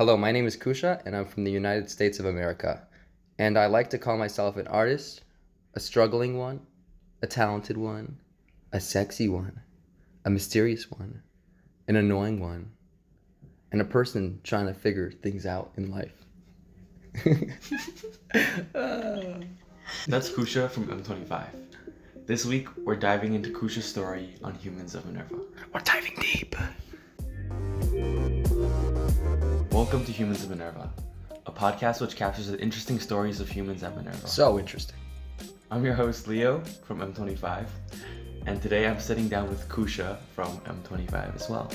[0.00, 2.88] Hello, my name is Koosha, and I'm from the United States of America.
[3.38, 5.24] And I like to call myself an artist,
[5.74, 6.60] a struggling one,
[7.20, 8.16] a talented one,
[8.72, 9.60] a sexy one,
[10.24, 11.22] a mysterious one,
[11.86, 12.70] an annoying one,
[13.72, 16.24] and a person trying to figure things out in life.
[20.06, 21.44] That's Koosha from M25.
[22.24, 25.40] This week, we're diving into Koosha's story on Humans of Minerva.
[25.74, 26.56] We're diving deep.
[29.80, 30.90] Welcome to Humans of Minerva,
[31.46, 34.28] a podcast which captures the interesting stories of humans at Minerva.
[34.28, 34.98] So interesting.
[35.70, 37.66] I'm your host, Leo from M25,
[38.44, 41.72] and today I'm sitting down with Koosha from M25 as well.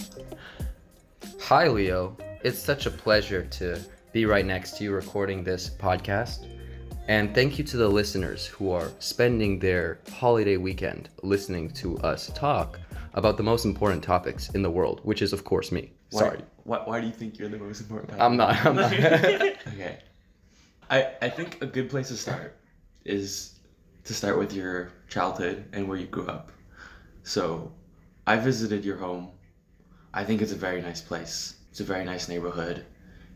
[1.42, 2.16] Hi, Leo.
[2.44, 3.82] It's such a pleasure to
[4.14, 6.46] be right next to you recording this podcast.
[7.08, 12.32] And thank you to the listeners who are spending their holiday weekend listening to us
[12.36, 12.80] talk
[13.16, 15.95] about the most important topics in the world, which is, of course, me.
[16.12, 16.42] Why- Sorry.
[16.64, 18.20] Why, why do you think you're the most important?
[18.20, 18.66] I'm not.
[18.66, 18.92] I'm not.
[18.94, 20.00] okay.
[20.90, 22.58] I, I think a good place to start
[23.04, 23.60] is
[24.04, 26.52] to start with your childhood and where you grew up.
[27.24, 27.72] So,
[28.28, 29.32] I visited your home.
[30.14, 31.56] I think it's a very nice place.
[31.72, 32.86] It's a very nice neighborhood,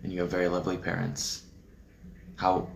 [0.03, 1.43] and you have very lovely parents.
[2.35, 2.67] How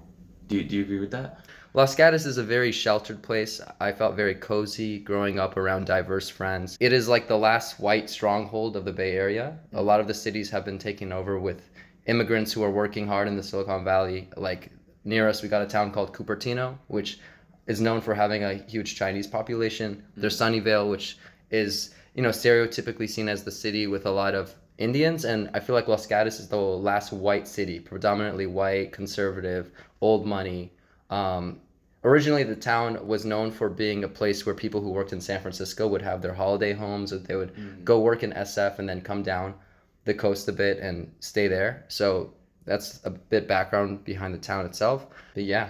[0.48, 1.43] do you, do you agree with that?
[1.76, 3.60] Los Gatos is a very sheltered place.
[3.80, 6.78] I felt very cozy growing up around diverse friends.
[6.80, 9.58] It is like the last white stronghold of the Bay Area.
[9.74, 11.72] A lot of the cities have been taken over with
[12.06, 14.30] immigrants who are working hard in the Silicon Valley.
[14.38, 14.70] Like
[15.04, 17.18] near us, we got a town called Cupertino, which
[17.66, 20.04] is known for having a huge Chinese population.
[20.16, 20.62] There's mm.
[20.62, 21.18] Sunnyvale, which
[21.50, 25.60] is you know stereotypically seen as the city with a lot of Indians, and I
[25.60, 30.72] feel like Los Gatos is the last white city, predominantly white, conservative, old money.
[31.10, 31.62] Um,
[32.04, 35.42] originally, the town was known for being a place where people who worked in San
[35.42, 37.54] Francisco would have their holiday homes, That they would
[37.86, 39.56] go work in SF and then come down
[40.06, 41.86] the coast a bit and stay there.
[41.88, 42.34] So
[42.66, 45.08] that's a bit background behind the town itself.
[45.34, 45.70] But yeah,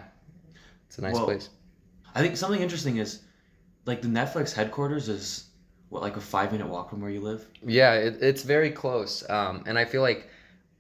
[0.88, 1.50] it's a nice Well, place.
[2.16, 3.22] I think something interesting is
[3.86, 5.50] like the Netflix headquarters is
[5.90, 7.46] what like a five minute walk from where you live.
[7.66, 9.28] Yeah, it, it's very close.
[9.30, 10.30] Um, and I feel like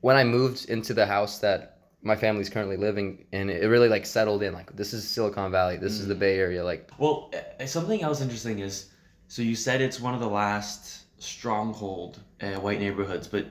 [0.01, 1.72] when I moved into the house that
[2.03, 4.53] my family's currently living and it really like settled in.
[4.53, 5.77] Like this is Silicon Valley.
[5.77, 6.63] This is the Bay Area.
[6.63, 7.31] Like Well,
[7.65, 8.91] something else interesting is
[9.27, 13.47] so you said it's one of the last stronghold uh, white neighborhoods, but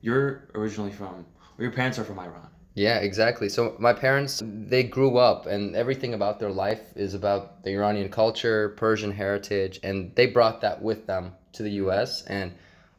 [0.00, 1.26] you're originally from,
[1.58, 2.48] or your parents are from Iran.
[2.74, 3.48] yeah, exactly.
[3.48, 8.08] So my parents they grew up, and everything about their life is about the Iranian
[8.08, 12.22] culture, Persian heritage, and they brought that with them to the U.S.
[12.24, 12.54] And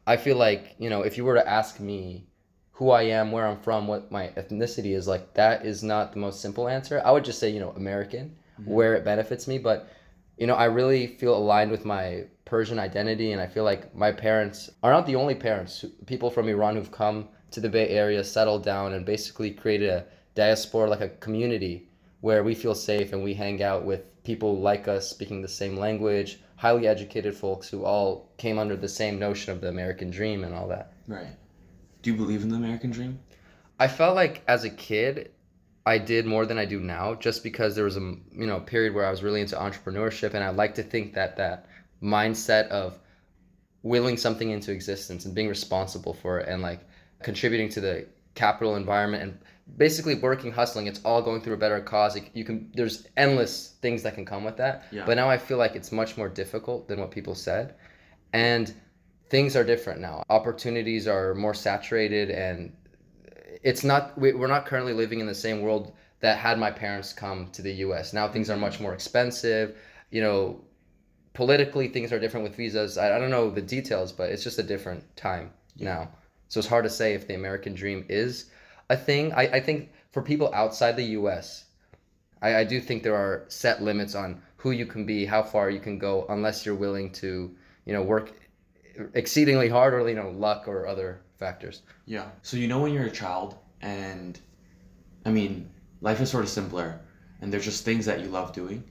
[0.06, 2.28] I feel like you know if you were to ask me
[2.72, 6.18] who I am, where I'm from, what my ethnicity is, like that is not the
[6.18, 7.02] most simple answer.
[7.04, 8.70] I would just say, you know, American, mm-hmm.
[8.70, 9.58] where it benefits me.
[9.58, 9.88] But,
[10.38, 13.32] you know, I really feel aligned with my Persian identity.
[13.32, 16.90] And I feel like my parents are not the only parents, people from Iran who've
[16.90, 21.88] come to the Bay Area, settled down, and basically created a diaspora, like a community
[22.22, 25.76] where we feel safe and we hang out with people like us speaking the same
[25.76, 30.44] language, highly educated folks who all came under the same notion of the American dream
[30.44, 30.92] and all that.
[31.06, 31.36] Right.
[32.02, 33.20] Do you believe in the American dream?
[33.78, 35.30] I felt like as a kid,
[35.86, 38.00] I did more than I do now, just because there was a
[38.32, 41.36] you know period where I was really into entrepreneurship, and I like to think that
[41.36, 41.66] that
[42.02, 42.98] mindset of
[43.82, 46.80] willing something into existence and being responsible for it, and like
[47.22, 49.38] contributing to the capital environment and
[49.76, 52.16] basically working, hustling, it's all going through a better cause.
[52.16, 55.04] It- You can there's endless things that can come with that, Yeah.
[55.06, 57.74] but now I feel like it's much more difficult than what people said,
[58.32, 58.72] and
[59.32, 60.22] things are different now.
[60.28, 62.70] Opportunities are more saturated, and
[63.62, 64.16] it's not.
[64.18, 67.62] We, we're not currently living in the same world that had my parents come to
[67.62, 68.12] the U.S.
[68.12, 69.78] Now things are much more expensive.
[70.10, 70.60] You know,
[71.32, 72.98] politically things are different with visas.
[72.98, 76.10] I, I don't know the details, but it's just a different time now.
[76.48, 78.50] So it's hard to say if the American dream is
[78.90, 79.32] a thing.
[79.32, 81.64] I, I think for people outside the U.S.
[82.42, 85.70] I, I do think there are set limits on who you can be, how far
[85.70, 87.56] you can go, unless you're willing to,
[87.86, 88.34] you know, work
[89.14, 91.82] exceedingly hard or you know luck or other factors.
[92.06, 92.26] Yeah.
[92.42, 94.38] So you know when you're a child, and
[95.26, 95.70] I mean,
[96.00, 97.00] life is sort of simpler,
[97.40, 98.84] and there's just things that you love doing.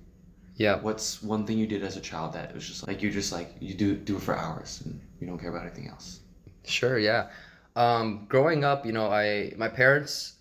[0.55, 0.79] Yeah.
[0.79, 3.55] What's one thing you did as a child that was just like you just like
[3.59, 6.19] you do do it for hours and you don't care about anything else?
[6.65, 7.29] Sure, yeah.
[7.75, 10.33] Um, growing up, you know, I my parents,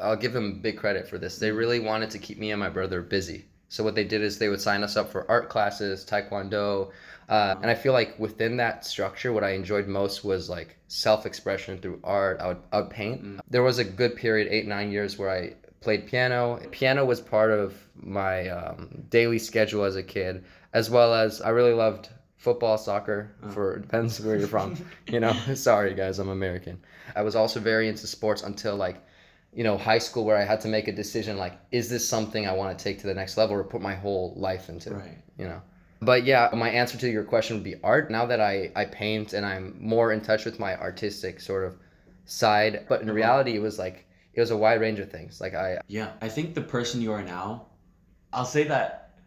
[0.00, 1.38] I'll give them big credit for this.
[1.38, 3.44] They really wanted to keep me and my brother busy.
[3.68, 6.90] So what they did is they would sign us up for art classes, taekwondo,
[7.30, 11.78] uh, and I feel like within that structure, what I enjoyed most was like self-expression
[11.78, 12.40] through art.
[12.40, 13.40] I would, I would paint.
[13.48, 16.60] There was a good period, eight nine years, where I played piano.
[16.70, 21.50] Piano was part of my um, daily schedule as a kid, as well as I
[21.50, 23.50] really loved football, soccer, Oh.
[23.50, 24.76] for depends where you're from.
[25.06, 26.80] you know, sorry guys, I'm American.
[27.14, 28.96] I was also very into sports until like,
[29.52, 32.46] you know, high school where I had to make a decision like, is this something
[32.46, 34.94] I want to take to the next level or put my whole life into?
[34.94, 35.18] Right.
[35.38, 35.62] You know.
[36.02, 38.10] But yeah, my answer to your question would be art.
[38.10, 41.76] Now that I, I paint and I'm more in touch with my artistic sort of
[42.26, 43.10] side, but in Uh-huh.
[43.10, 45.40] reality, it was like it was a wide range of things.
[45.40, 47.66] Like I, Yeah, I think the person you are now,
[48.32, 49.18] I'll say that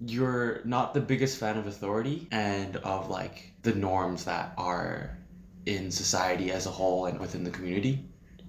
[0.00, 5.18] you're not the biggest fan of authority and of like the norms that are
[5.66, 8.08] in society as a whole and within the community.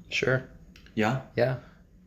[0.09, 0.49] sure,
[0.95, 1.21] Yeah.
[1.35, 1.57] yeah,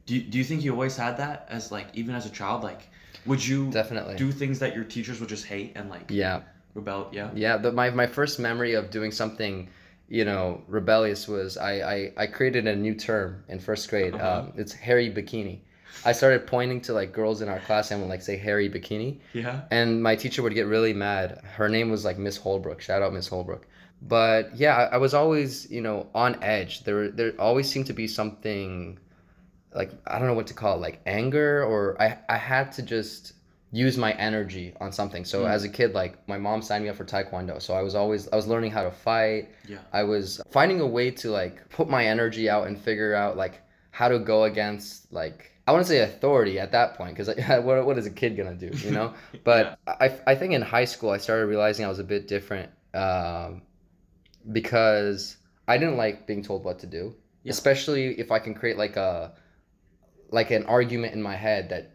[0.06, 2.64] Do you, do you think you always had that as like even as a child
[2.64, 2.89] like
[3.26, 6.42] would you definitely, do things that your teachers would just hate and like yeah.
[6.74, 7.08] rebel?
[7.12, 7.30] Yeah.
[7.34, 9.68] Yeah, the, my, my first memory of doing something,
[10.08, 14.14] you know, rebellious was I, I, I created a new term in first grade.
[14.14, 14.40] Uh-huh.
[14.40, 15.60] Um, it's hairy bikini.
[16.04, 19.18] I started pointing to like girls in our class and would like say hairy bikini.
[19.32, 19.62] Yeah.
[19.70, 21.42] And my teacher would get really mad.
[21.44, 22.80] Her name was like Miss Holbrook.
[22.80, 23.66] Shout out Miss Holbrook.
[24.02, 26.84] But yeah, I, I was always, you know, on edge.
[26.84, 28.98] There there always seemed to be something
[29.74, 32.82] like I don't know what to call it, like anger or I I had to
[32.82, 33.34] just
[33.72, 35.24] use my energy on something.
[35.24, 35.50] So Mm.
[35.50, 37.62] as a kid, like my mom signed me up for taekwondo.
[37.62, 39.50] So I was always I was learning how to fight.
[39.68, 39.78] Yeah.
[39.92, 43.60] I was finding a way to like put my energy out and figure out like
[43.92, 47.28] how to go against like I want to say authority at that point because
[47.64, 49.14] what, what is a kid gonna do you know
[49.44, 52.70] but I, I think in high school I started realizing I was a bit different
[52.94, 53.62] um,
[54.52, 55.36] because
[55.68, 57.14] I didn't like being told what to do
[57.44, 57.50] Yeah.
[57.52, 59.32] especially if I can create like a
[60.30, 61.90] like an argument in my head that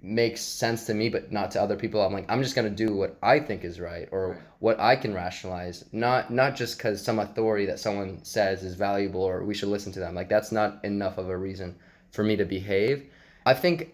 [0.00, 2.00] makes sense to me but not to other people.
[2.00, 4.38] I'm like i'm just going to do what i think is right or Right.
[4.60, 5.84] what i can rationalize.
[5.92, 9.92] Not not just because some authority that someone says is valuable or we should listen
[9.92, 10.14] to them.
[10.14, 11.74] Like that's not enough of a reason
[12.12, 13.06] for me to behave.
[13.46, 13.92] I think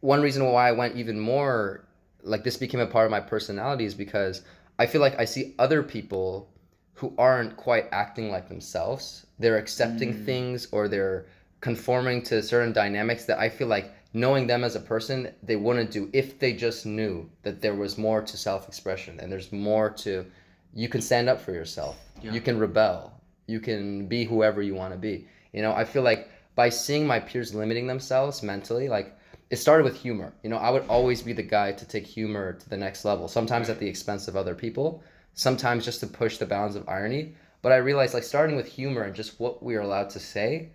[0.00, 1.84] one reason why i went even more
[2.22, 4.42] like this became a part of my personality is because
[4.78, 6.48] i feel like i see other people
[6.94, 9.26] who aren't quite acting like themselves.
[9.38, 10.24] They're accepting Mm.
[10.24, 11.26] things or they're
[11.60, 15.90] conforming to certain dynamics that i feel like knowing them as a person they wouldn't
[15.90, 20.24] do if they just knew that there was more to self-expression and there's more to
[20.72, 21.98] you can stand up for yourself.
[22.22, 22.32] Yeah.
[22.32, 23.12] you can rebel.
[23.48, 25.26] You can be whoever you want to be.
[25.52, 29.16] You know i feel like by seeing my peers limiting themselves mentally like
[29.50, 30.32] it started with humor.
[30.42, 33.28] You know i would always be the guy to take humor to the next level
[33.28, 35.02] sometimes at the expense of other people
[35.34, 37.34] sometimes just to push the bounds of irony.
[37.62, 40.70] But i realized like starting with humor and just what we are allowed to say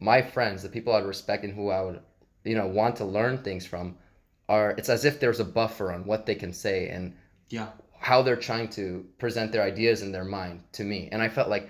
[0.00, 2.00] my friends the people i'd respect and who i would
[2.44, 3.96] you know want to learn things from
[4.48, 7.12] are it's as if there's a buffer on what they can say and
[7.48, 7.68] Yeah.
[7.98, 11.08] how they're trying to present their ideas in their mind to me.
[11.10, 11.68] And I felt like,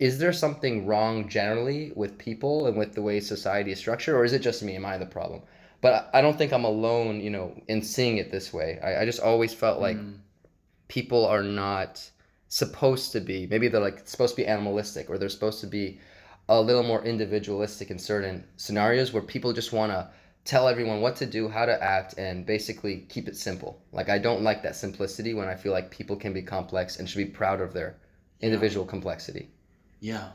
[0.00, 4.24] is there something wrong generally with people and with the way society is structured, or
[4.24, 4.74] is it just me?
[4.74, 5.42] Am I the problem?
[5.80, 8.80] But I I don't think I'm alone, you know, in seeing it this way.
[8.82, 10.18] I, I just always felt like Mm.
[10.88, 11.92] people are not
[12.48, 13.46] supposed to be.
[13.46, 16.00] Maybe they're like supposed to be animalistic, or they're supposed to be
[16.48, 20.08] a little more individualistic in certain scenarios where people just want to
[20.44, 23.82] tell everyone what to do, how to act, and basically keep it simple.
[23.92, 27.08] Like I don't like that simplicity when I feel like people can be complex and
[27.08, 27.96] should be proud of their
[28.40, 29.50] individual complexity.
[30.00, 30.28] Yeah.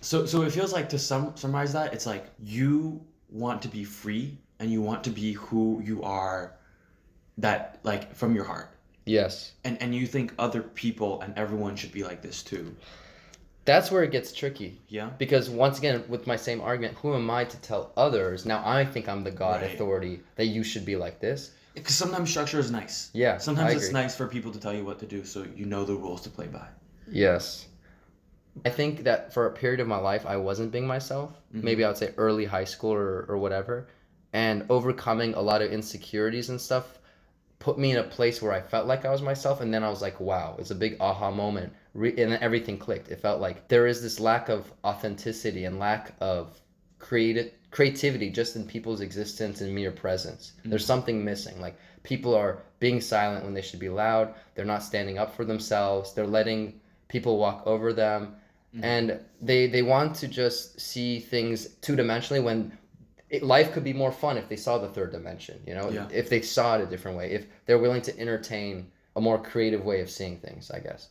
[0.00, 3.84] So so it feels like to sum summarize that, it's like you want to be
[3.84, 6.54] free and you want to be who you are
[7.38, 8.70] that like from your heart.
[9.06, 9.52] Yes.
[9.64, 12.74] And and you think other people and everyone should be like this too.
[13.66, 14.80] That's where it gets tricky.
[14.88, 15.10] Yeah?
[15.18, 18.46] Because once again, with my same argument, who am I to tell others?
[18.46, 19.74] Now I think I'm the God Right.
[19.74, 21.50] authority that you should be like this.
[21.74, 23.10] Because sometimes structure is nice.
[23.12, 23.36] Yeah.
[23.38, 25.94] Sometimes it's nice for people to tell you what to do so you know the
[25.94, 26.66] rules to play by.
[27.10, 27.66] Yes.
[28.64, 31.32] I think that for a period of my life, I wasn't being myself.
[31.32, 31.64] Mm-hmm.
[31.64, 33.88] Maybe I would say early high school or, or whatever.
[34.32, 36.98] And overcoming a lot of insecurities and stuff
[37.58, 39.60] put me in a place where I felt like I was myself.
[39.60, 41.72] And then I was like, wow, it's a big aha moment.
[41.96, 43.10] Re- and everything clicked.
[43.10, 46.60] It felt like there is this lack of authenticity and lack of
[46.98, 50.52] creative creativity just in people's existence and mere presence.
[50.58, 50.70] Mm-hmm.
[50.70, 51.60] There's something missing.
[51.60, 54.34] Like people are being silent when they should be loud.
[54.54, 56.12] They're not standing up for themselves.
[56.12, 58.36] They're letting people walk over them.
[58.74, 58.84] Mm-hmm.
[58.84, 62.76] And they they want to just see things two dimensionally when
[63.30, 66.08] it, life could be more fun if they saw the third dimension, you know, Yeah.
[66.12, 69.84] if they saw it a different way, if they're willing to entertain a more creative
[69.84, 71.08] way of seeing things, I guess.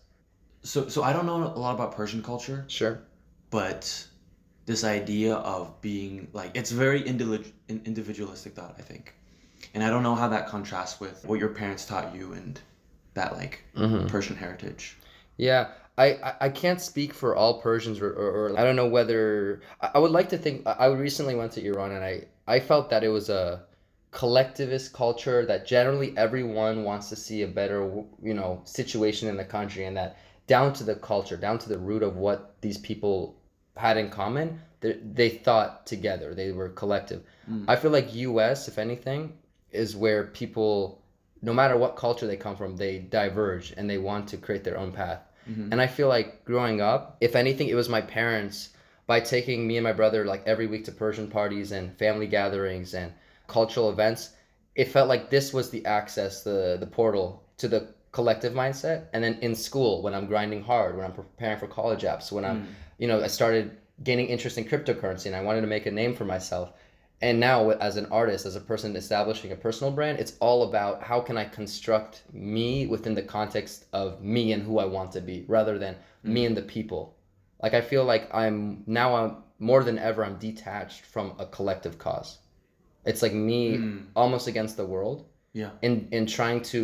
[0.65, 3.00] So so I don't know a lot about Persian culture, Sure.
[3.51, 4.07] but
[4.65, 9.13] this idea of being like it's very individual individualistic thought, I think.
[9.74, 12.60] And I don't know how that contrasts with what your parents taught you and
[13.13, 14.07] that like Mm-hmm.
[14.07, 14.98] Persian heritage.
[15.38, 19.62] Yeah, I, I, can't speak for all Persians, or, or, or I don't know whether
[19.81, 20.65] I, I would like to think.
[20.65, 23.63] I I recently went to Iran, and I I felt that it was a
[24.12, 27.81] collectivist culture that generally everyone wants to see a better
[28.24, 30.17] you know situation in the country and that
[30.48, 33.36] down to the culture down to the root of what these people
[33.78, 37.66] had in common they, they thought together they were collective Mm.
[37.68, 39.34] i feel like us if anything
[39.72, 41.02] is where people
[41.44, 44.80] no matter what culture they come from they diverge and they want to create their
[44.80, 45.72] own path Mhm.
[45.72, 48.70] and i feel like growing up if anything it was my parents
[49.06, 52.96] by taking me and my brother like every week to persian parties and family gatherings
[52.96, 53.12] and
[53.48, 54.32] cultural events
[54.74, 57.82] it felt like this was the access the the portal to the
[58.17, 62.03] collective mindset and then in school when i'm grinding hard when i'm preparing for college
[62.12, 62.65] apps when i'm Mm.
[63.01, 63.65] you know i started
[64.10, 66.67] gaining interest in cryptocurrency and i wanted to make a name for myself
[67.27, 67.57] and now
[67.88, 71.36] as an artist as a person establishing a personal brand it's all about how can
[71.43, 72.13] i construct
[72.51, 75.93] me within the context of me and who i want to be rather than
[76.36, 77.01] me and the people
[77.63, 78.57] like i feel like i'm
[79.01, 82.29] now i'm more than ever i'm detached from a collective cause
[83.10, 84.05] it's like me Mm.
[84.22, 85.19] almost against the world
[85.62, 85.72] Yeah.
[85.88, 86.79] in in trying to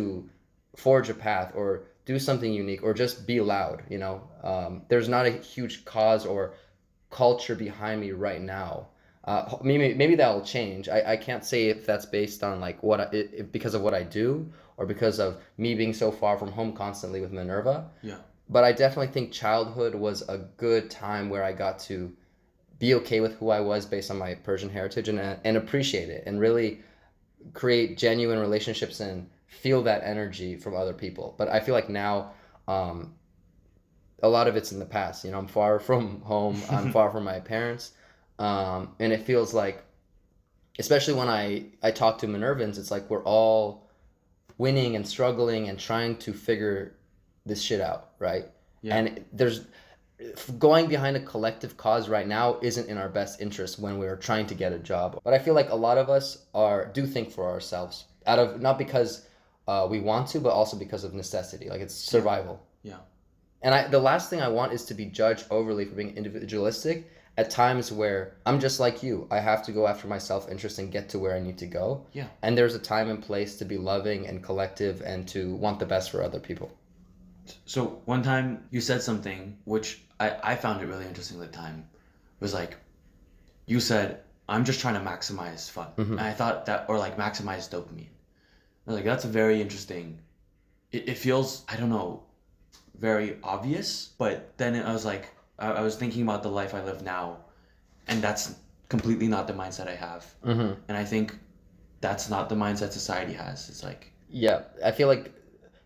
[0.76, 4.22] forge a path or do something unique or just be loud you know?
[4.42, 6.54] Um, there's not a huge cause or
[7.10, 8.88] culture behind me right now.
[9.24, 10.88] Uh, maybe maybe that'll change.
[10.88, 13.94] I, I can't say if that's based on like what I, if because of what
[13.94, 17.90] i do or because of me being so far from home constantly with minerva.
[18.02, 18.16] Yeah.
[18.48, 22.12] but i definitely think childhood was a good time where i got to
[22.80, 26.24] be okay with who i was based on my persian heritage and, and appreciate it
[26.26, 26.80] and really
[27.52, 31.34] create genuine relationships and feel that energy from other people.
[31.36, 32.32] But I feel like now,
[32.66, 33.14] um,
[34.22, 35.24] a lot of it's in the past.
[35.24, 36.60] You know, I'm far from home.
[36.70, 37.92] I'm far from my parents,
[38.38, 39.82] um, and it feels like,
[40.78, 43.88] especially when I I talk to Minervans, it's like we're all
[44.58, 46.94] winning and struggling and trying to figure
[47.44, 48.46] this shit out, right?
[48.80, 48.96] Yeah.
[48.96, 49.66] And there's
[50.58, 54.46] going behind a collective cause right now isn't in our best interest when we're trying
[54.46, 55.20] to get a job.
[55.24, 58.60] But I feel like a lot of us are do think for ourselves out of
[58.60, 59.26] not because
[59.68, 61.68] uh, we want to, but also because of necessity.
[61.68, 62.64] Like it's survival.
[62.82, 62.98] Yeah.
[63.62, 67.10] And I the last thing I want is to be judged overly for being individualistic
[67.38, 69.26] at times where I'm just like you.
[69.30, 71.66] I have to go after my self interest and get to where I need to
[71.66, 72.06] go.
[72.12, 72.26] Yeah.
[72.42, 75.86] And there's a time and place to be loving and collective and to want the
[75.86, 76.70] best for other people.
[77.64, 81.56] So one time you said something which I, I found it really interesting at the
[81.56, 81.88] time.
[82.40, 82.76] Was like
[83.66, 85.88] you said, I'm just trying to maximize fun.
[85.96, 86.10] Mhm.
[86.12, 88.11] And I thought that or like maximize dopamine.
[88.86, 90.18] Was like, that's a very interesting
[90.92, 92.22] it, it feels I don't know,
[92.98, 96.84] very obvious, but then I was like I, I was thinking about the life I
[96.84, 97.38] live now
[98.06, 98.54] and that's
[98.88, 100.34] completely not the mindset I have.
[100.44, 100.74] Mm-hmm.
[100.88, 101.36] And I think
[102.00, 103.68] that's not the mindset society has.
[103.68, 105.32] It's like Yeah, I feel like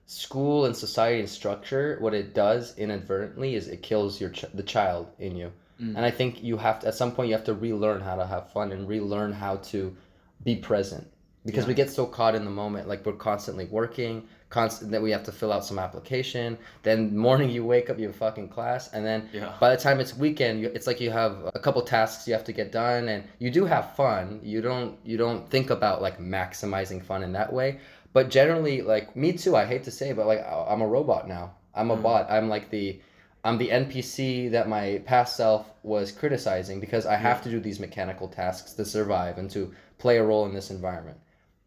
[0.07, 4.63] school and society and structure, what it does inadvertently is it kills your ch- the
[4.63, 5.53] child in you.
[5.81, 5.97] Mm.
[5.97, 8.27] And I think you have to at some point you have to relearn how to
[8.27, 9.97] have fun and relearn how to
[10.43, 11.07] be present
[11.47, 11.69] because Yeah.
[11.69, 14.15] we get so caught in the moment like we're constantly working
[14.49, 18.07] constant that we have to fill out some application then morning you wake up you
[18.07, 19.53] have fucking class and then Yeah.
[19.61, 22.45] by the time it's weekend you, it's like you have a couple tasks you have
[22.45, 26.19] to get done and you do have fun you don't you don't think about like
[26.21, 27.79] maximizing fun in that way
[28.13, 31.27] but generally like me too i hate to say but like I- i'm a robot
[31.29, 32.03] now i'm a Mm.
[32.03, 33.01] bot i'm like the
[33.45, 37.43] i'm the npc that my past self was criticizing because i have Yeah.
[37.45, 41.19] to do these mechanical tasks to survive and to play a role in this environment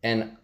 [0.04, 0.36] and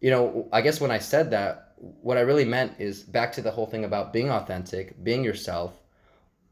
[0.00, 3.42] you know i guess when i said that what i really meant is back to
[3.42, 5.72] the whole thing about being authentic being yourself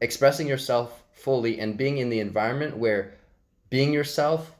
[0.01, 3.13] expressing yourself fully and being in the environment where
[3.69, 4.55] being yourself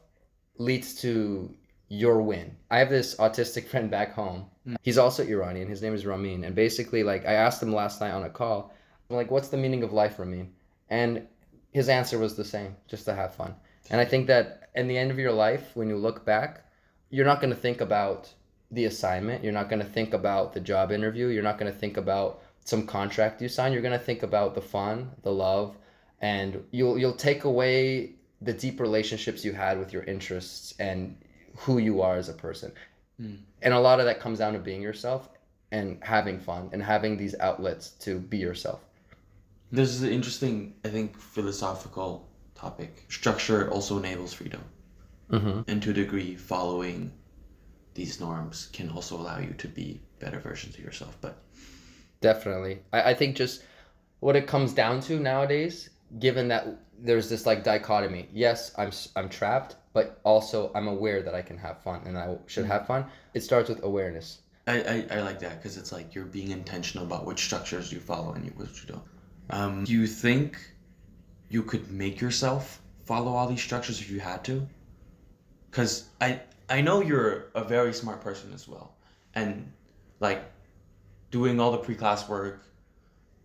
[0.58, 1.54] leads to
[1.88, 2.56] your win.
[2.70, 4.46] I have this autistic friend back home.
[4.66, 4.76] Mm.
[4.82, 5.68] He's also Iranian.
[5.68, 6.44] His name is Ramin.
[6.44, 8.72] And basically, like, I asked him last night on a call,
[9.08, 10.52] I'm like, what's the meaning of life, Ramin?
[10.88, 11.26] And
[11.72, 13.54] his answer was the same, just to have fun.
[13.90, 16.64] And I think that in the end of your life, when you look back,
[17.10, 18.32] you're not going to think about
[18.70, 19.42] the assignment.
[19.42, 21.26] You're not going to think about the job interview.
[21.26, 23.72] You're not going to think about some contract you sign.
[23.72, 25.76] You're going to think about the fun, the love,
[26.20, 31.16] and you'll you'll take away the deep relationships you had with your interests and
[31.56, 32.72] who you are as a person.
[33.20, 33.38] Mm.
[33.62, 35.28] And a lot of that comes down to being yourself
[35.72, 38.80] and having fun and having these outlets to be yourself.
[39.72, 43.04] This is an interesting, I think, philosophical topic.
[43.08, 44.62] Structure also enables freedom.
[45.30, 45.62] Mm-hmm.
[45.68, 47.12] And to a degree, following
[47.94, 51.16] these norms can also allow you to be better versions of yourself.
[51.20, 51.42] But
[52.20, 52.80] Definitely.
[52.92, 53.62] I, I think just
[54.20, 56.66] what it comes down to nowadays, given that
[56.98, 58.28] there's this like dichotomy.
[58.32, 62.36] Yes, I'm I'm trapped, but also I'm aware that I can have fun and I
[62.46, 63.06] should have fun.
[63.34, 64.40] It starts with awareness.
[64.66, 67.98] I, I, I like that because it's like you're being intentional about which structures you
[67.98, 69.02] follow and which you don't.
[69.48, 70.58] Um, do you think
[71.48, 74.68] you could make yourself follow all these structures if you had to?
[75.70, 78.94] Because I I know you're a very smart person as well,
[79.34, 79.70] and
[80.20, 80.44] like
[81.30, 82.64] doing all the pre-class work,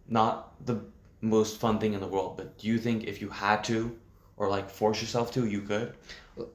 [0.08, 0.82] not the
[1.22, 2.38] most fun thing in the world.
[2.38, 3.96] But do you think if you had to,
[4.38, 5.94] or like force yourself to, you could?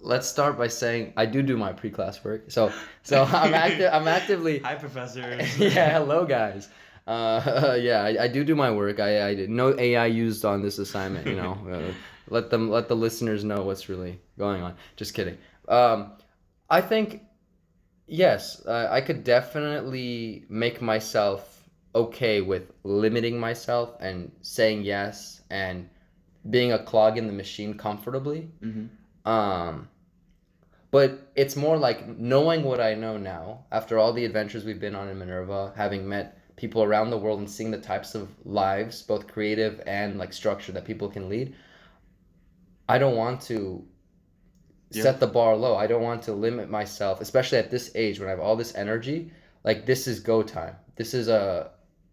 [0.00, 2.50] Let's start by saying I do do my pre-class work.
[2.50, 2.72] So
[3.02, 3.90] so I'm active.
[3.92, 4.58] I'm actively.
[4.58, 5.58] Hi, professors.
[5.58, 6.68] yeah, hello guys.
[7.06, 9.00] Uh, yeah, I, I do do my work.
[9.00, 11.26] I, I did no AI used on this assignment.
[11.26, 11.92] You know, uh,
[12.28, 14.76] let them let the listeners know what's really going on.
[14.96, 15.38] Just kidding.
[15.70, 16.12] Um,
[16.68, 17.22] I think
[18.06, 25.88] yes, uh, I could definitely make myself okay with limiting myself and saying yes and
[26.50, 28.50] being a clog in the machine comfortably.
[28.60, 28.86] hmm
[29.24, 29.88] Um,
[30.90, 34.94] but it's more like knowing what I know now after all the adventures we've been
[34.96, 39.02] on in Minerva, having met people around the world and seeing the types of lives,
[39.02, 41.54] both creative and like structure that people can lead.
[42.88, 43.86] I don't want to
[44.90, 45.02] Yeah.
[45.02, 45.76] set the bar low.
[45.76, 48.74] I don't want to limit myself, especially at this age when I have all this
[48.74, 49.32] energy.
[49.64, 50.76] Like this is go time.
[50.96, 51.70] This is a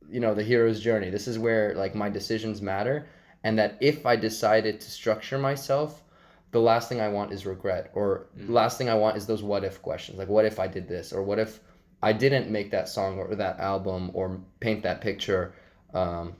[0.09, 1.09] you know, the hero's journey.
[1.09, 3.07] This is where like my decisions matter
[3.43, 6.01] and that if I decided to structure myself
[6.51, 9.43] the last thing I want is regret, or the last thing I want is those
[9.43, 10.17] what if questions.
[10.17, 11.59] Like, what if I did this, or what if
[12.01, 15.53] I didn't make that song or that album or paint that picture?
[15.93, 16.35] Um,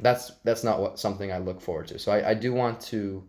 [0.00, 1.98] that's that's not what something I look forward to.
[1.98, 3.22] So I, I do want to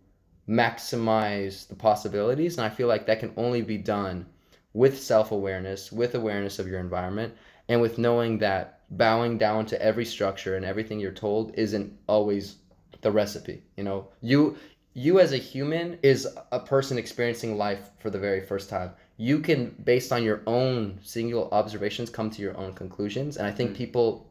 [0.48, 4.26] maximize the possibilities, and I feel like that can only be done
[4.74, 7.34] with self awareness, with awareness of your environment,
[7.70, 12.58] and with knowing that bowing down to every structure and everything you're told isn't always
[13.02, 13.64] the recipe.
[13.78, 14.58] You know, you
[14.94, 18.92] you as a human is a person experiencing life for the very first time.
[19.18, 23.38] You can, based on your own single observations, come to your own conclusions.
[23.38, 23.76] And I think Mm.
[23.76, 24.30] people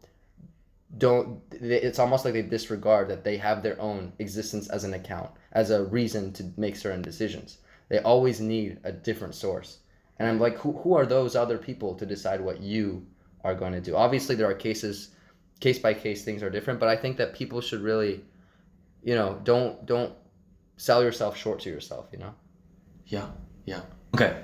[0.98, 5.30] don't, it's almost like they disregard that they have their own existence as an account,
[5.52, 7.58] as a reason to make certain decisions.
[7.88, 9.78] They always need a different source.
[10.18, 13.06] And I'm like, who, who are those other people to decide what you
[13.42, 13.96] are going to do?
[13.96, 15.10] Obviously, there are cases,
[15.60, 18.24] case by case, things are different, but I think that people should really,
[19.02, 20.14] you know, don't, don't,
[20.76, 22.34] sell yourself short to yourself, you know?
[23.06, 23.28] Yeah,
[23.64, 23.82] yeah.
[24.14, 24.42] Okay.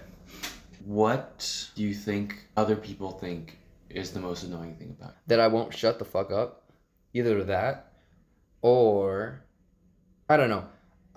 [0.85, 3.59] What do you think other people think
[3.91, 5.17] is the most annoying thing about it?
[5.27, 6.65] That I won't shut the fuck up.
[7.13, 7.93] Either that
[8.63, 9.45] or
[10.29, 10.65] I don't know.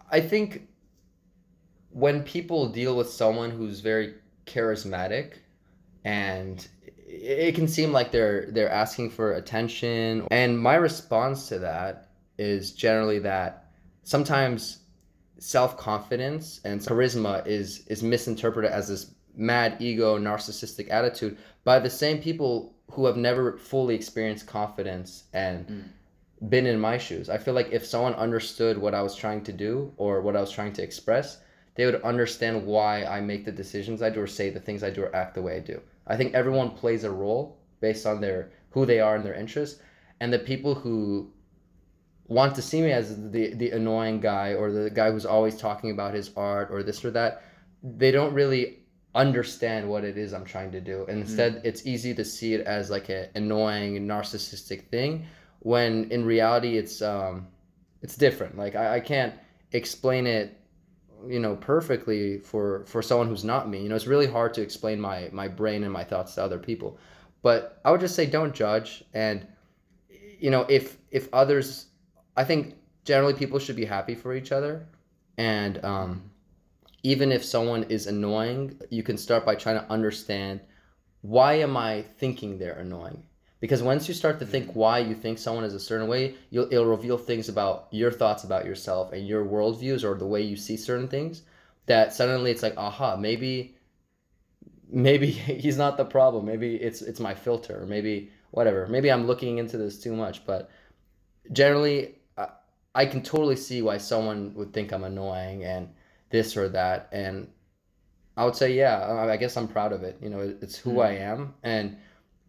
[0.09, 0.67] I think
[1.89, 5.35] when people deal with someone who's very charismatic
[6.03, 6.67] and
[7.07, 12.71] it can seem like they're they're asking for attention and my response to that is
[12.73, 13.69] generally that
[14.01, 14.79] sometimes
[15.37, 22.19] self-confidence and charisma is is misinterpreted as this mad ego narcissistic attitude by the same
[22.19, 26.49] people who have never fully experienced confidence and Mm.
[26.49, 27.29] been in my shoes.
[27.29, 30.41] I feel like if someone understood what i was trying to do or what i
[30.41, 31.37] was trying to express
[31.75, 34.89] they would understand why i make the decisions i do or say the things i
[34.91, 35.81] do or act the way i do.
[36.05, 39.79] I think everyone plays a role based on their who they are and their interests.
[40.19, 41.31] And the people who
[42.27, 45.91] want to see me as the the annoying guy or the guy who's always talking
[45.91, 47.41] about his art or this or that
[47.81, 48.79] they don't really
[49.15, 51.05] understand what it is I'm trying to do.
[51.07, 55.25] And instead it's easy to see it as like an annoying narcissistic thing
[55.59, 57.47] when in reality it's um
[58.01, 58.57] it's different.
[58.57, 59.33] Like I, I can't
[59.71, 60.59] explain it
[61.27, 63.83] you know perfectly for for someone who's not me.
[63.83, 66.59] You know it's really hard to explain my my brain and my thoughts to other
[66.59, 66.97] people.
[67.41, 69.03] But I would just say don't judge.
[69.13, 69.45] And
[70.39, 71.87] you know if if others
[72.35, 74.87] I think generally people should be happy for each other,
[75.37, 76.31] and um,
[77.03, 80.61] even if someone is annoying, you can start by trying to understand
[81.21, 83.23] why am I thinking they're annoying.
[83.59, 84.79] Because once you start to think mm-hmm.
[84.79, 88.43] why you think someone is a certain way, you'll it'll reveal things about your thoughts
[88.43, 91.43] about yourself and your worldviews or the way you see certain things.
[91.85, 93.77] That suddenly it's like, aha, maybe,
[94.89, 95.27] maybe
[95.63, 96.45] he's not the problem.
[96.45, 97.81] Maybe it's it's my filter.
[97.81, 98.85] Or maybe whatever.
[98.87, 100.45] Maybe I'm looking into this too much.
[100.45, 100.69] But
[101.53, 102.49] generally, I,
[102.93, 105.87] I can totally see why someone would think I'm annoying and
[106.33, 107.07] this or that.
[107.11, 107.47] And
[108.35, 110.17] I would say, yeah, I, guess I'm proud of it.
[110.19, 111.53] You know, it's who I am.
[111.61, 111.95] And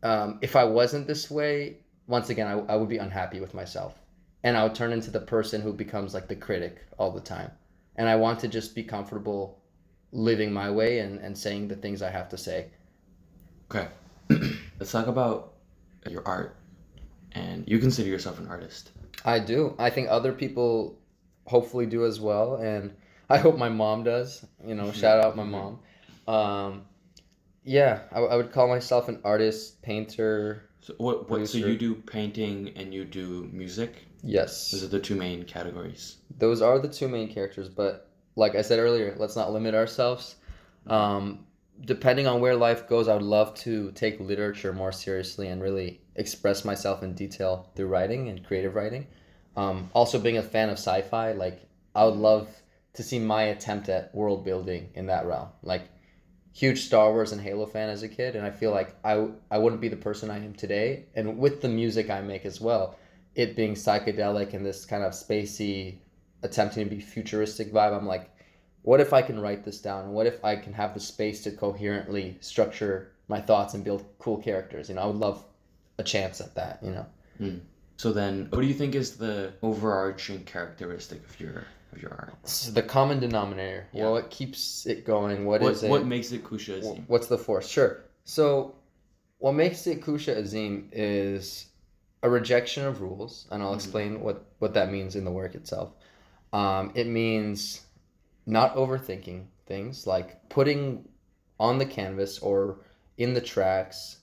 [0.03, 3.95] um, if I wasn't this way, once again, I, I would be unhappy with myself.
[4.43, 7.51] And I would turn into the person who becomes like the critic all the time.
[7.97, 9.61] And I want to just be comfortable
[10.13, 12.71] living my way and, and saying the things I have to say.
[13.71, 13.89] Okay.
[14.81, 15.53] Let's talk about
[16.11, 16.57] your art.
[17.33, 18.93] And you consider yourself an artist.
[19.27, 19.75] I do.
[19.79, 20.99] I think other people
[21.47, 22.95] hopefully do as well, and
[23.31, 24.45] I hope my mom does.
[24.67, 25.79] You know, shout out my mom.
[26.29, 26.85] Um,
[27.65, 30.69] yeah, I, I would call myself an artist, painter.
[30.81, 34.05] So what, what so you do painting and you do music?
[34.23, 36.17] Yes, Those are the two main categories.
[36.39, 37.69] those are the two main characters.
[37.69, 40.37] But like I said earlier, let's not limit ourselves.
[40.87, 41.47] Um,
[41.85, 46.01] depending on where life goes, I would love to take literature more seriously and really
[46.17, 49.07] express myself in detail through writing and creative writing.
[49.57, 51.63] Um, also, being a fan of sci-fi, like
[51.95, 52.49] I would love
[52.95, 55.49] to see my attempt at world building in that realm.
[55.63, 55.89] Like,
[56.55, 59.59] huge Star Wars and Halo fan as a kid, and I feel like I I
[59.59, 61.07] wouldn't be the person I am today.
[61.15, 62.97] And with the music I make as well,
[63.35, 65.99] it being psychedelic and this kind of spacey,
[66.43, 68.31] attempting to be futuristic vibe, I'm like,
[68.83, 70.13] what if I can write this down?
[70.13, 74.39] What if I can have the space to coherently structure my thoughts and build cool
[74.39, 74.89] characters?
[74.89, 75.45] You know, I would love
[75.99, 76.79] a chance at that.
[76.83, 77.07] You know.
[77.41, 77.61] Mm.
[77.97, 82.35] So then, what do you think is the overarching characteristic of your of your art?
[82.49, 83.87] So the common denominator.
[83.93, 84.09] Yeah.
[84.11, 85.45] What keeps it going?
[85.45, 85.91] what What is it?
[85.91, 87.05] what makes it Koosha Azim?
[87.07, 87.69] What's the force?
[87.69, 88.01] Sure.
[88.25, 88.75] So,
[89.39, 91.67] what makes it Koosha Azim is
[92.23, 93.77] a rejection of rules, and I'll Mhm.
[93.77, 95.93] explain what what that means in the work itself.
[96.53, 97.83] Um, it means
[98.47, 101.09] not overthinking things, like putting
[101.61, 102.79] on the canvas or
[103.19, 104.19] in the tracks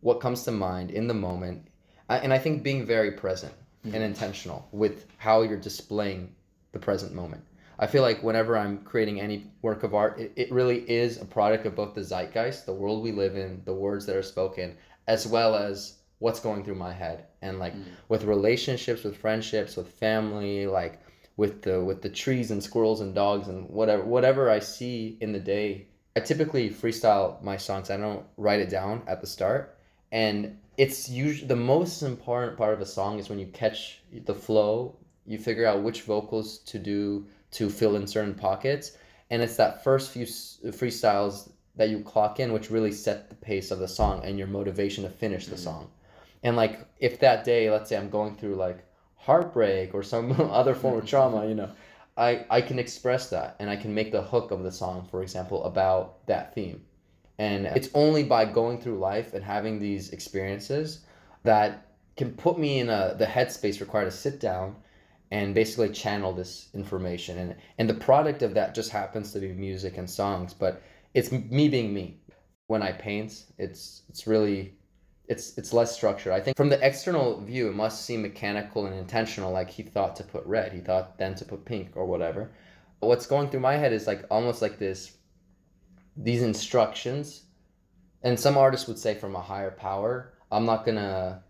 [0.00, 1.66] what comes to mind in the moment,
[2.08, 6.34] and I think being very present and intentional with how you're displaying
[6.74, 7.42] the present moment.
[7.78, 11.24] I feel like whenever I'm creating any work of art, it, it really is a
[11.24, 14.76] product of both the zeitgeist, the world we live in, the words that are spoken,
[15.08, 17.24] as well as what's going through my head.
[17.42, 17.84] And like Mm.
[18.08, 21.00] with relationships, with friendships, with family, like
[21.36, 25.32] with the with the trees and squirrels and dogs and whatever whatever I see in
[25.32, 25.88] the day.
[26.16, 27.90] I typically freestyle my songs.
[27.90, 29.76] I don't write it down at the start.
[30.12, 34.34] And it's usually the most important part of a song is when you catch the
[34.34, 38.96] flow, you figure out which vocals to do to fill in certain pockets
[39.30, 43.70] and it's that first few freestyles that you clock in which really set the pace
[43.70, 45.64] of the song and your motivation to finish the Mhm.
[45.64, 45.90] song
[46.42, 48.84] and like if that day let's say i'm going through like
[49.16, 51.70] heartbreak or some other form of trauma you know
[52.16, 55.22] i i can express that and i can make the hook of the song for
[55.22, 56.84] example about that theme
[57.38, 61.00] and it's only by going through life and having these experiences
[61.42, 64.76] that can put me in a the headspace required to sit down
[65.34, 67.38] and basically channel this information.
[67.38, 70.80] And and the product of that just happens to be music and songs but
[71.12, 72.06] it's me being me.
[72.68, 74.74] When i paint it's it's really
[75.26, 76.32] it's it's less structured.
[76.32, 80.14] I think from the external view it must seem mechanical and intentional like he thought
[80.16, 82.52] to put red he thought then to put pink or whatever.
[83.00, 85.16] But what's going through my head is like almost like this
[86.16, 87.42] these instructions.
[88.22, 91.42] And some artists would say from a higher power i'm not gonna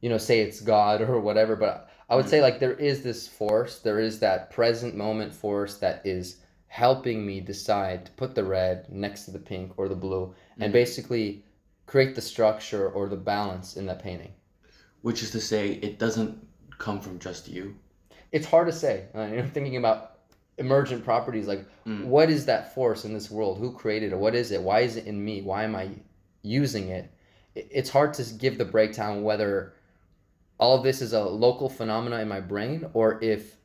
[0.00, 3.26] you know say it's god or whatever but i would say like there is this
[3.28, 6.36] force there is that present moment force that is
[6.66, 10.70] helping me decide to put the red next to the pink or the blue and
[10.70, 10.72] Mhm.
[10.72, 11.44] basically
[11.86, 14.32] create the structure or the balance in that painting.
[15.02, 16.36] Which is to say, it doesn't
[16.78, 17.76] come from just you.
[18.32, 19.04] it's hard to say.
[19.14, 20.18] Uh, you know thinking about
[20.58, 22.06] emergent properties like Mm.
[22.06, 23.58] what is that force in this world?
[23.58, 24.18] Who created it?
[24.18, 24.60] What is it?
[24.60, 25.42] Why is it in me?
[25.42, 25.90] Why am i
[26.42, 27.08] using it?
[27.54, 29.74] It's hard to give the breakdown whether
[30.58, 33.56] all of this is a local phenomena in my brain or if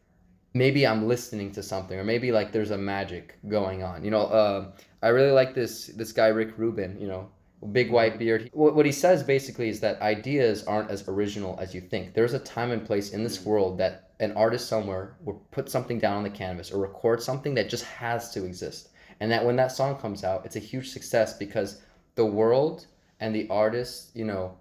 [0.54, 4.04] maybe i'm listening to something or maybe like there's a magic going on.
[4.04, 4.72] You know uh,
[5.02, 7.30] i really like this this guy rick rubin you know
[7.72, 8.50] big white beard.
[8.54, 12.14] What, what he says basically is that ideas aren't as original as you think.
[12.14, 16.00] There's a time and place in this world that an artist somewhere will put something
[16.00, 18.90] down on the canvas or record something that just has to exist.
[19.20, 21.82] And that when that song comes out it's a huge success because
[22.16, 22.88] the world
[23.20, 24.58] and the artist you know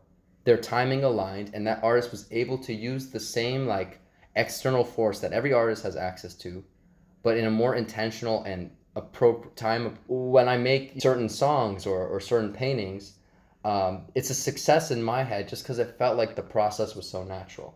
[0.48, 4.00] their timing aligned and that artist was able to use the same like
[4.34, 6.64] external force that every artist has access to
[7.22, 12.18] but in a more intentional and appropriate time when i make certain songs or, or
[12.18, 13.18] certain paintings
[13.64, 17.06] um, it's a success in my head just because it felt like the process was
[17.08, 17.74] so natural.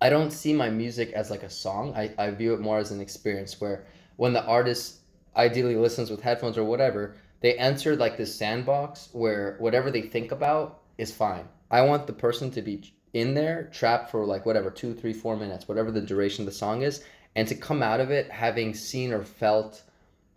[0.00, 1.94] I don't see my music as like a song.
[1.96, 4.98] I, I view it more as an experience where when the artist
[5.36, 10.32] ideally listens with headphones or whatever they enter like this sandbox where whatever they think
[10.32, 14.70] about is fine i want the person to be in there trapped for like whatever
[14.70, 17.02] two three four minutes whatever the duration of the song is
[17.34, 19.82] and to come out of it having seen or felt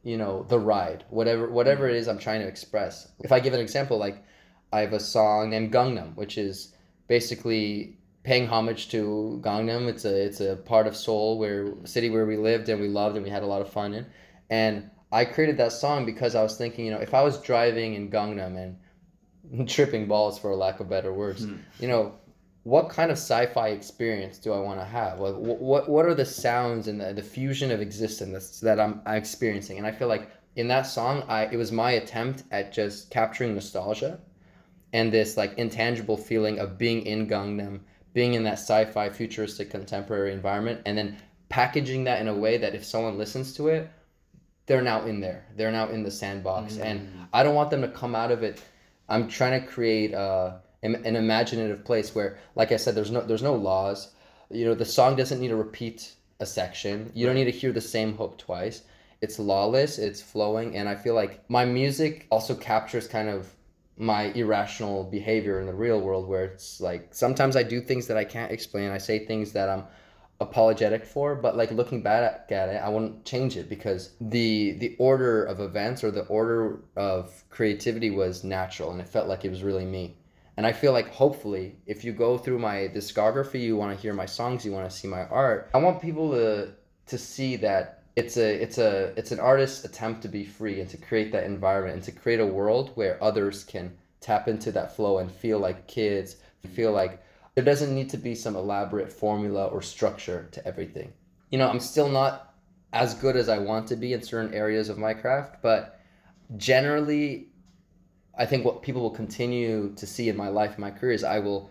[0.04, 3.12] you know the ride whatever whatever it is i'm trying to express.
[3.20, 4.24] If i give an example like
[4.72, 6.74] i have a song named gangnam which is
[7.08, 9.88] basically paying homage to gangnam.
[9.88, 13.16] It's a it's a part of seoul where city where we lived and we loved
[13.16, 14.06] and we had a lot of fun in.
[14.50, 17.94] And i created that song because i was thinking you know if i was driving
[17.94, 18.78] in gangnam and
[19.68, 21.56] tripping balls for lack of better words Hmm.
[21.80, 22.14] you know
[22.64, 25.20] what kind of sci-fi experience do I want to have?
[25.20, 29.02] Like, wh- what what are the sounds and the, the fusion of existence that I'm,
[29.06, 29.78] I'm experiencing?
[29.78, 33.54] And I feel like in that song, I it was my attempt at just capturing
[33.54, 34.18] nostalgia
[34.94, 37.82] and this like intangible feeling of being in Gangnam,
[38.14, 41.18] being in that sci-fi futuristic contemporary environment, and then
[41.50, 43.92] packaging that in a way that if someone listens to it,
[44.66, 45.46] they're now in there.
[45.56, 46.82] They're now in the sandbox, Mm.
[46.84, 48.60] and I don't want them to come out of it.
[49.10, 53.22] I'm trying to create uh, an, an imaginative place where, like I said, there's no
[53.22, 54.14] there's no laws.
[54.50, 57.12] You know, the song doesn't need to repeat a section.
[57.14, 58.84] You don't need to hear the same hook twice.
[59.22, 59.98] It's lawless.
[59.98, 63.54] It's flowing, and I feel like my music also captures kind of
[63.98, 68.18] my irrational behavior in the real world, where it's like sometimes I do things that
[68.18, 68.92] I can't explain.
[68.92, 69.86] I say things that I'm
[70.42, 74.96] apologetic for but like looking back at it i wouldn't change it because the the
[75.00, 79.50] order of events or the order of creativity was natural and it felt like it
[79.50, 80.18] was really me.
[80.58, 84.14] And i feel like hopefully if you go through my discography you want to hear
[84.14, 86.72] my songs you want to see my art i want people to
[87.08, 90.90] to see that it's a it's a it's an artist's attempt to be free and
[90.90, 94.96] to create that environment and to create a world where others can tap into that
[94.96, 97.22] flow and feel like kids feel like
[97.56, 101.12] there doesn't need to be some elaborate formula or structure to everything.
[101.50, 102.54] You know, I'm still not
[102.94, 106.00] as good as I want to be in certain areas of my craft, but
[106.58, 107.48] generally,
[108.38, 111.24] I think what people will continue to see in my life, in my career, is
[111.24, 111.70] I will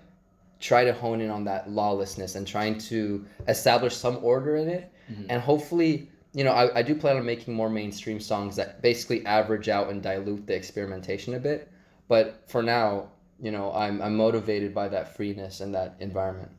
[0.59, 4.93] try to hone in on that lawlessness and trying to establish some order in it.
[5.11, 5.27] Mm-hmm.
[5.29, 9.25] And hopefully, you know, I, I do plan on making more mainstream songs that basically
[9.27, 11.71] average out and dilute the experimentation a bit.
[12.09, 16.51] But for now, you know, I'm, I'm motivated by that freeness and that environment.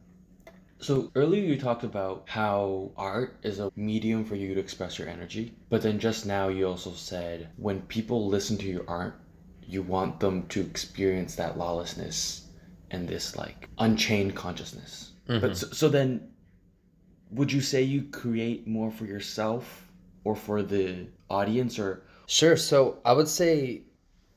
[0.80, 5.08] So earlier you talked about how art is a medium for you to express your
[5.08, 9.20] energy, but then just now you also said when people listen to your art,
[9.62, 12.50] you want them to experience that lawlessness
[12.92, 15.14] and this like unchained consciousness.
[15.26, 15.54] But mm-hmm.
[15.54, 16.30] so, so then
[17.32, 19.88] would you say you create more for yourself
[20.24, 22.58] or for the audience or Sure.
[22.58, 23.84] So I would say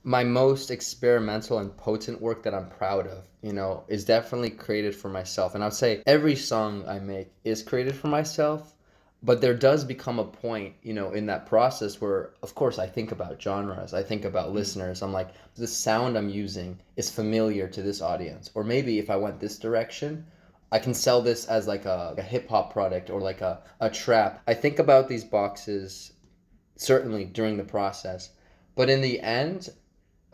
[0.08, 4.96] my most experimental and potent work that I'm proud of, you know, is definitely created
[4.96, 5.54] for myself.
[5.54, 8.74] And I would say every song I make is created for myself.
[9.22, 12.86] But there does become a point, you know, in that process where, of course, I
[12.86, 14.56] think about genres, I think about mm-hmm.
[14.56, 15.02] listeners.
[15.02, 18.50] I'm like, the sound I'm using is familiar to this audience.
[18.54, 20.24] Or maybe if I went this direction,
[20.72, 23.90] I can sell this as like a, a hip hop product or like a, a
[23.90, 24.42] trap.
[24.46, 26.12] I think about these boxes
[26.76, 28.30] certainly during the process.
[28.74, 29.68] But in the end,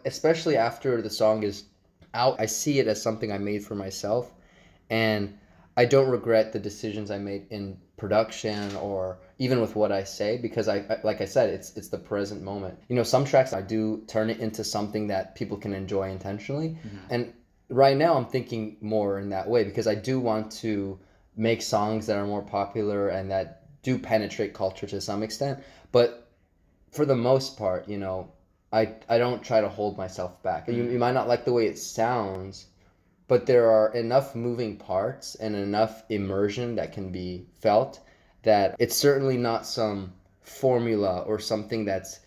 [0.05, 1.65] especially after the song is
[2.13, 4.33] out, I see it as something I made for myself.
[4.91, 5.39] And
[5.77, 10.37] I don't regret the decisions I made in production or even with what I say
[10.37, 12.79] because I like I said it's it's the present moment.
[12.89, 16.71] You know, some tracks I do turn it into something that people can enjoy intentionally.
[16.71, 16.99] Mm-hmm.
[17.11, 17.33] And
[17.69, 20.99] right now I'm thinking more in that way because I do want to
[21.37, 25.63] make songs that are more popular and that do penetrate culture to some extent.
[25.91, 26.29] But
[26.91, 28.31] for the most part, you know,
[28.75, 30.67] I I don't try to hold myself back.
[30.69, 30.93] You, mm.
[30.93, 32.67] you might not like the way it sounds,
[33.29, 38.01] but there are enough moving parts and enough immersion that can be felt
[38.43, 42.21] that it's certainly not some formula or something that's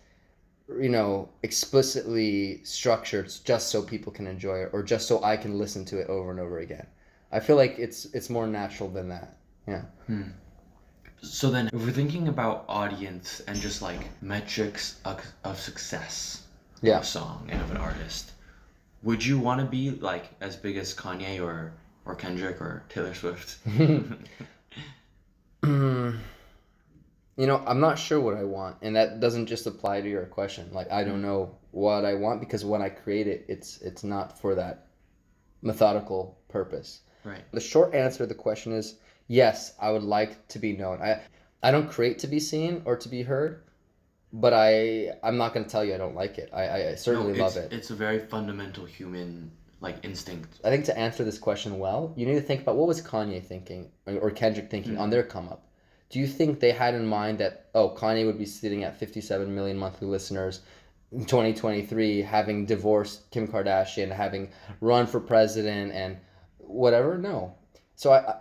[0.81, 5.57] you know explicitly structured just so people can enjoy it or just so I can
[5.57, 6.87] listen to it over and over again.
[7.31, 9.37] I feel like it's it's more natural than that.
[9.67, 9.83] Yeah.
[10.07, 10.29] Hmm.
[11.37, 16.41] So then, if we're thinking about audience and just like metrics of, of success
[16.81, 16.95] Yeah.
[16.97, 18.31] of a song and of an artist,
[19.03, 21.73] would you want to be like as big as Kanye or
[22.05, 23.59] or Kendrick or Taylor Swift?
[25.61, 26.17] Mm.
[27.35, 30.25] You know, I'm not sure what I want, and that doesn't just apply to your
[30.25, 30.69] question.
[30.71, 34.39] Like I don't know what I want because when I create it, it's it's not
[34.39, 34.87] for that
[35.61, 37.01] methodical purpose.
[37.23, 37.43] right.
[37.51, 38.95] The short answer to the question is
[39.27, 41.01] yes, I would like to be known.
[41.01, 41.21] I
[41.61, 43.63] I don't create to be seen or to be heard,
[44.33, 46.49] but I I'm not gonna tell you I don't like it.
[46.53, 47.73] I I certainly No, love it.
[47.73, 50.59] It's a very fundamental human like instinct.
[50.63, 53.43] I think to answer this question well, you need to think about what was Kanye
[53.43, 55.11] thinking or or Kendrick thinking on hmm.
[55.11, 55.63] their come up.
[56.09, 59.53] Do you think they had in mind that oh Kanye would be sitting at 57
[59.53, 60.61] million monthly listeners
[61.11, 64.49] in 2023 having divorced Kim Kardashian, having
[64.81, 66.17] run for president and
[66.57, 67.17] whatever?
[67.17, 67.55] No.
[67.95, 68.39] So I I-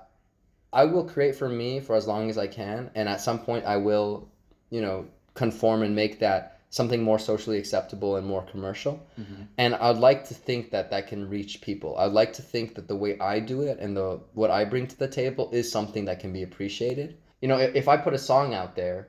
[0.72, 3.64] I will create for me for as long as I can and at some point
[3.64, 4.28] I will,
[4.70, 9.06] you know, conform and make that something more socially acceptable and more commercial.
[9.18, 9.42] Mm-hmm.
[9.58, 11.96] And I'd like to think that that can reach people.
[11.96, 14.86] I'd like to think that the way I do it and the what I bring
[14.88, 17.16] to the table is something that can be appreciated.
[17.40, 19.08] You know, if, if I put a song out there,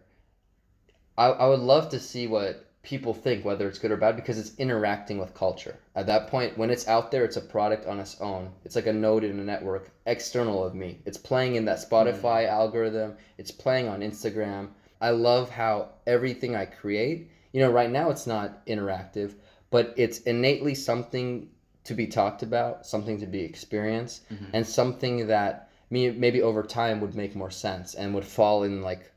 [1.18, 4.40] I, I would love to see what people think, whether it's good or bad, because
[4.40, 5.78] it's interacting with culture.
[5.94, 8.50] At that point, when it's out there, it's a product on its own.
[8.64, 11.00] It's like a node in a network external of me.
[11.06, 11.94] It's playing in that mm-hmm.
[11.94, 14.70] Spotify algorithm, it's playing on Instagram.
[15.02, 19.34] I love how everything I create, you know, right now it's not interactive,
[19.70, 21.50] but it's innately something
[21.84, 24.46] to be talked about, something to be experienced, mm-hmm.
[24.54, 28.82] and something that me maybe over time would make more sense and would fall in
[28.82, 29.12] like,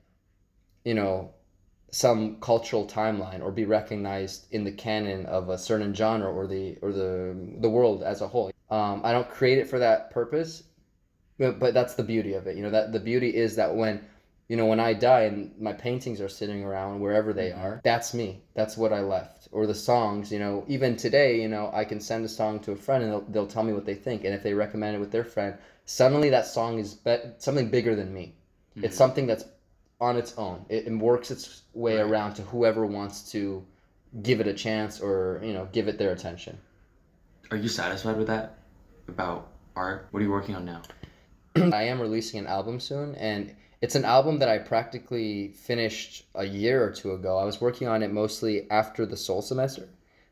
[0.84, 1.34] you know,
[1.90, 6.76] some cultural timeline or be recognized in the canon of a certain genre or the
[6.82, 8.52] or the the world as a whole.
[8.70, 10.62] Um, I don't create it for that purpose,
[11.38, 12.56] but, but that's the beauty of it.
[12.56, 14.04] You know that the beauty is that when
[14.48, 18.14] you know when I die and my paintings are sitting around wherever they are, that's
[18.14, 18.42] me.
[18.54, 19.48] That's what I left.
[19.52, 22.72] Or the songs, you know, even today, you know, I can send a song to
[22.72, 25.00] a friend and they'll, they'll tell me what they think, and if they recommend it
[25.00, 28.36] with their friend, suddenly that song is be- something bigger than me.
[28.76, 28.84] Mm-hmm.
[28.84, 29.42] It's something that's
[30.00, 30.64] on its own.
[30.68, 32.10] It, it works its way right.
[32.10, 33.64] around to whoever wants to
[34.22, 36.58] give it a chance or you know give it their attention.
[37.50, 38.58] Are you satisfied with that
[39.08, 40.08] about art?
[40.10, 40.82] What are you working on now?
[41.56, 46.44] I am releasing an album soon, and it's an album that I practically finished a
[46.44, 47.36] year or two ago.
[47.38, 49.88] I was working on it mostly after the Seoul semester,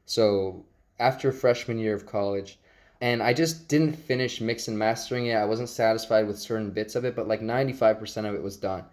[0.07, 0.65] so
[0.99, 2.59] after freshman year of college.
[3.01, 5.35] And I just didn't finish mix and mastering it.
[5.35, 8.85] I wasn't satisfied with certain bits of it, but like 95% of it was done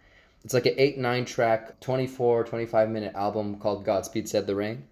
[0.46, 4.84] it's like an 8 9 track 24 25 minute album called godspeed said the rain.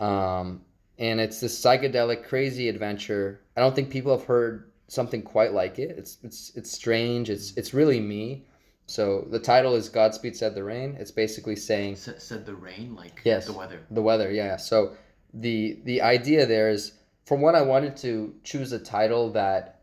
[0.00, 0.62] Um,
[0.98, 3.40] and it's this psychedelic crazy adventure.
[3.56, 5.90] I don't think people have heard something quite like it.
[5.96, 7.30] It's it's it's strange.
[7.30, 8.46] It's it's really me.
[8.86, 10.96] So the title is godspeed said the rain.
[10.98, 13.80] It's basically saying said, said the rain like yes the weather.
[13.92, 14.96] the weather yeah so
[15.34, 16.92] the the idea there is
[17.24, 19.80] from what i wanted to choose a title that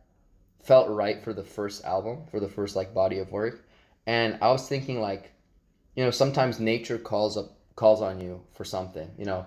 [0.63, 3.65] felt right for the first album for the first like body of work
[4.05, 5.31] and I was thinking like,
[5.95, 9.09] you know, sometimes nature calls up calls on you for something.
[9.17, 9.45] You know,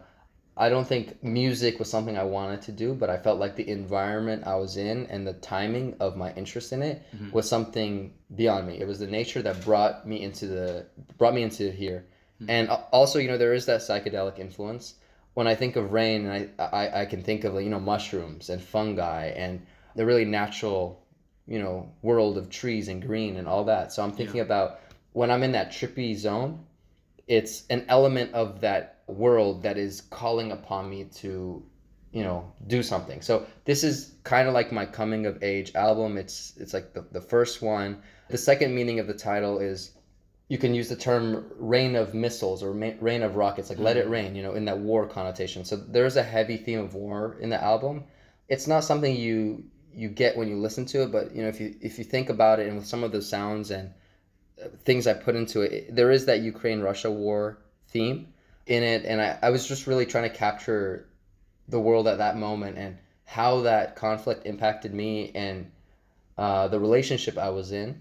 [0.57, 3.69] I don't think music was something I wanted to do, but I felt like the
[3.69, 7.31] environment I was in and the timing of my interest in it mm-hmm.
[7.31, 8.81] was something beyond me.
[8.81, 10.87] It was the nature that brought me into the
[11.19, 12.07] brought me into here.
[12.41, 12.51] Mm-hmm.
[12.51, 14.95] And also, you know, there is that psychedelic influence.
[15.35, 18.63] When I think of rain, I, I, I can think of, you know, mushrooms and
[18.63, 21.06] fungi and the really natural
[21.47, 24.43] you know world of trees and green and all that so i'm thinking yeah.
[24.43, 24.81] about
[25.13, 26.65] when i'm in that trippy zone
[27.27, 31.63] it's an element of that world that is calling upon me to
[32.13, 36.17] you know do something so this is kind of like my coming of age album
[36.17, 39.93] it's it's like the, the first one the second meaning of the title is
[40.49, 43.85] you can use the term rain of missiles or ma- rain of rockets like mm-hmm.
[43.85, 44.11] let it mm.
[44.11, 47.51] rain you know in that war connotation so there's a heavy theme of war in
[47.51, 48.03] the album
[48.49, 49.65] it's not something you
[49.97, 51.11] you get when you listen to it.
[51.11, 53.23] But you know, if you if you think about it, and with some of the
[53.23, 53.93] sounds and
[54.63, 58.29] uh, things I put into it, there is that Ukraine Russia war theme
[58.67, 61.09] in it, and I, I was just really trying to capture
[61.69, 65.71] the world at that moment and how that conflict impacted me and
[66.39, 68.01] uh, the relationship I was in.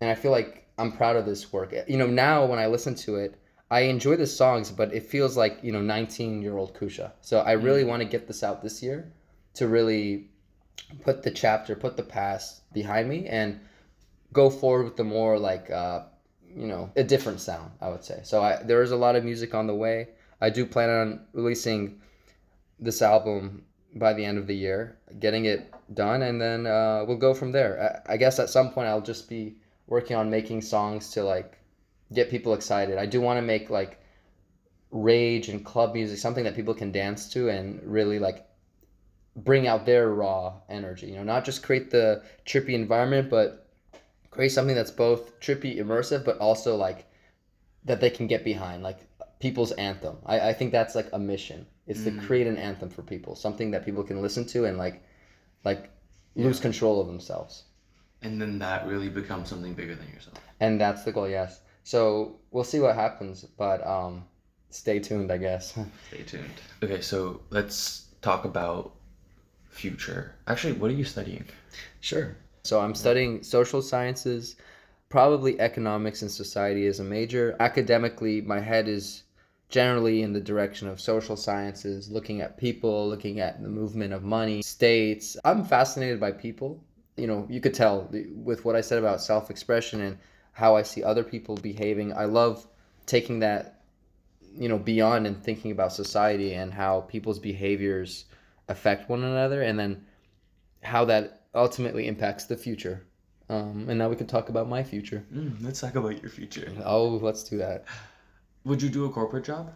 [0.00, 1.74] And I feel like I'm proud of this work.
[1.88, 3.34] You know, now when I listen to it,
[3.70, 7.12] I enjoy the songs, but it feels like, you know, 19 year old Koosha.
[7.20, 7.88] So I really mm.
[7.88, 9.12] want to get this out this year
[9.54, 10.28] to really
[11.04, 13.60] put the chapter, put the past behind me, and
[14.32, 16.04] go forward with the more like uh,
[16.54, 17.72] you know a different sound.
[17.80, 18.20] I would say.
[18.24, 20.08] So I, there is a lot of music on the way.
[20.40, 22.00] I do plan on releasing
[22.78, 23.64] this album
[23.94, 27.52] by the end of the year, getting it done, and then uh, we'll go from
[27.52, 28.02] there.
[28.08, 31.58] I, I guess at some point I'll just be working on making songs to like
[32.12, 32.98] get people excited.
[32.98, 34.00] I do want to make like
[34.90, 38.46] rage and club music something that people can dance to and really like
[39.44, 41.08] bring out their raw energy.
[41.08, 43.68] You know, not just create the trippy environment, but
[44.30, 47.06] create something that's both trippy, immersive, but also like
[47.84, 48.98] that they can get behind, like
[49.40, 50.16] people's anthem.
[50.26, 51.66] I, I think that's like a mission.
[51.86, 52.20] It's mm.
[52.20, 55.02] to create an anthem for people, something that people can listen to and like
[55.64, 55.90] like
[56.34, 56.44] yeah.
[56.44, 57.64] lose control of themselves.
[58.22, 60.36] And then that really becomes something bigger than yourself.
[60.60, 61.62] And that's the goal, yes.
[61.84, 64.24] So we'll see what happens, but um,
[64.68, 65.78] stay tuned, I guess.
[66.08, 66.50] stay tuned.
[66.82, 68.94] Okay, so let's talk about
[69.80, 70.34] future.
[70.46, 71.44] Actually, what are you studying?
[72.00, 72.36] Sure.
[72.64, 74.56] So I'm studying social sciences,
[75.08, 77.56] probably economics and society as a major.
[77.58, 79.22] Academically, my head is
[79.70, 84.22] generally in the direction of social sciences, looking at people, looking at the movement of
[84.22, 85.36] money, states.
[85.44, 86.84] I'm fascinated by people.
[87.16, 90.18] You know, you could tell with what I said about self expression and
[90.52, 92.12] how I see other people behaving.
[92.12, 92.66] I love
[93.06, 93.80] taking that,
[94.58, 98.26] you know, beyond and thinking about society and how people's behaviors
[98.70, 100.04] affect one another and then
[100.82, 103.04] how that ultimately impacts the future.
[103.48, 105.24] Um, and now we can talk about my future.
[105.34, 106.72] Mm, let's talk about your future.
[106.84, 107.84] Oh, let's do that.
[108.64, 109.72] Would you do a corporate job?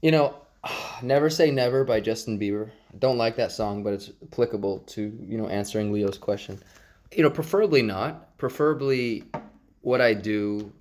[0.00, 0.34] You know,
[1.02, 2.70] Never Say Never by Justin Bieber.
[2.92, 6.58] I don't like that song, but it's applicable to, you know, answering Leo's question.
[7.14, 8.36] You know, preferably not.
[8.38, 9.24] Preferably
[9.82, 10.72] what I do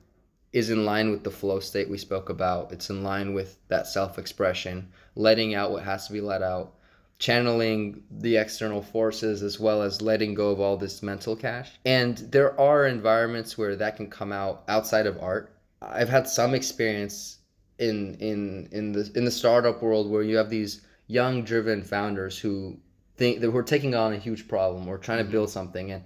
[0.54, 2.72] is in line with the flow state we spoke about.
[2.72, 6.76] It's in line with that self expression, letting out what has to be let out,
[7.20, 11.72] channeling the external forces as well as letting go of all this mental cache.
[11.84, 15.54] And there are environments where that can come out outside of art.
[15.82, 17.38] I've had some experience
[17.80, 22.38] in in in the in the startup world where you have these young driven founders
[22.38, 22.78] who
[23.16, 25.32] think that we're taking on a huge problem or trying to mm-hmm.
[25.32, 26.04] build something and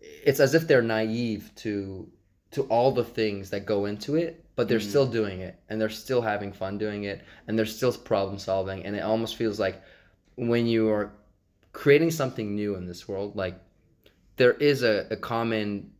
[0.00, 2.08] it's as if they're naive to
[2.50, 4.88] to all the things that go into it but they're mm-hmm.
[4.88, 8.84] still doing it and they're still having fun doing it and they're still problem solving
[8.84, 9.82] and it almost feels like
[10.36, 11.12] when you are
[11.72, 13.60] creating something new in this world like
[14.36, 15.90] there is a, a common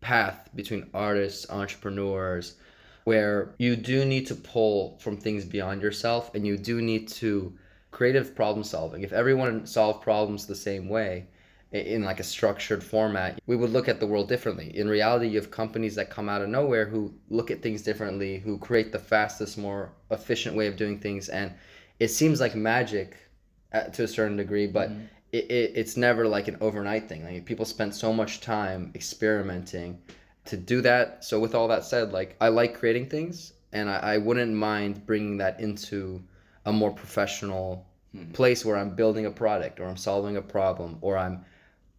[0.00, 2.56] path between artists entrepreneurs
[3.04, 7.56] where you do need to pull from things beyond yourself and you do need to
[7.90, 9.02] creative problem solving.
[9.02, 11.26] If everyone solved problems the same way
[11.72, 14.76] in like a structured format we would look at the world differently.
[14.76, 18.38] In reality you have companies that come out of nowhere who look at things differently
[18.38, 21.52] who create the fastest more efficient way of doing things and
[21.98, 23.16] it seems like magic
[23.72, 25.04] at, to a certain degree but mm-hmm.
[25.32, 27.24] it, it, it's never like an overnight thing.
[27.24, 29.98] Like people spend so much time experimenting
[30.44, 31.24] to do that.
[31.24, 35.06] So with all that said like i like creating things and i, I wouldn't mind
[35.06, 36.22] bringing that into
[36.64, 38.32] a more professional mm-hmm.
[38.32, 41.44] place where i'm building a product or i'm solving a problem or i'm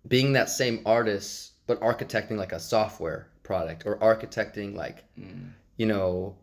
[0.08, 5.50] being that same artist but architecting like a software product or architecting like mm.
[5.78, 6.36] you know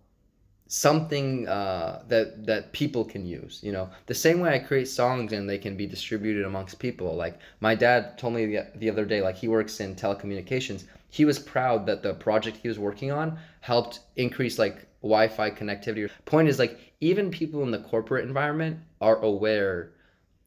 [0.70, 3.90] something uh, that that people can use you know?
[4.06, 7.16] The same way i create songs and they can be distributed amongst people.
[7.16, 10.84] Like my dad told me the, the other day like he works in telecommunications.
[11.08, 16.08] He was proud that the project he was working on helped increase like wi-fi connectivity.
[16.24, 19.90] Point is like even people in the corporate environment are aware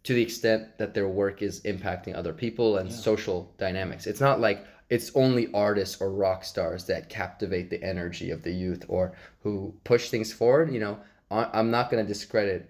[0.04, 4.08] to the extent that their work is impacting other people and social dynamics.
[4.08, 8.52] It's not like it's only artists or rock stars that captivate the energy of the
[8.52, 10.74] youth or who push things forward.
[10.74, 11.00] You know,
[11.32, 12.70] I'm not going to discredit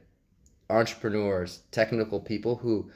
[0.69, 2.89] entrepreneurs, technical people who,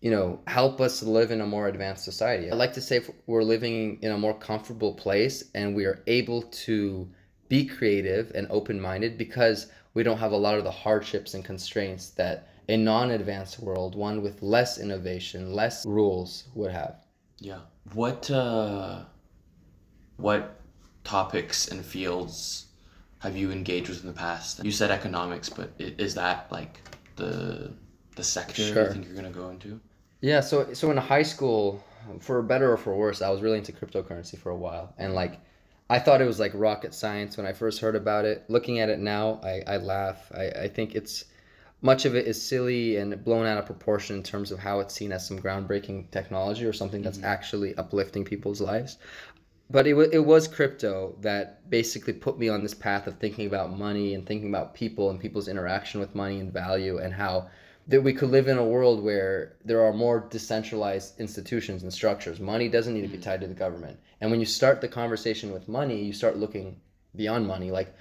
[0.00, 2.50] you know, help us live in a more advanced society.
[2.50, 6.42] I like to say we're living in a more comfortable place and we are able
[6.42, 7.08] to
[7.48, 11.44] be creative and open minded because we don't have a lot of the hardships and
[11.44, 16.96] constraints that a non advanced world, one with less innovation, less rules, would have.
[17.38, 17.60] Yeah.
[17.92, 19.00] What uh,
[20.16, 20.60] what
[21.04, 22.66] topics and fields
[23.20, 24.64] have you engaged with in the past?
[24.64, 26.80] You said economics, but is that like
[27.16, 27.72] the
[28.16, 29.80] the sector you think you're gonna go into?
[30.20, 31.84] Yeah, so so in high school,
[32.20, 35.40] for better or for worse, I was really into cryptocurrency for a while, and like,
[35.88, 38.44] I thought it was like rocket science when I first heard about it.
[38.48, 40.30] Looking at it now, I, I laugh.
[40.34, 41.24] I, I think it's
[41.82, 44.94] much of it is silly and blown out of proportion in terms of how it's
[44.94, 47.26] seen as some groundbreaking technology or something that's mm-hmm.
[47.26, 48.98] actually uplifting people's lives.
[49.68, 53.46] But it, wa it was crypto that basically put me on this path of thinking
[53.46, 57.48] about money and thinking about people and people's interaction with money and value and how
[57.88, 62.40] that we could live in a world where there are more decentralized institutions and structures.
[62.40, 63.30] Money doesn't need to be mm-hmm.
[63.30, 63.98] tied to the government.
[64.20, 66.80] And when you start the conversation with money, you start looking
[67.14, 67.70] beyond money.
[67.70, 67.94] Like,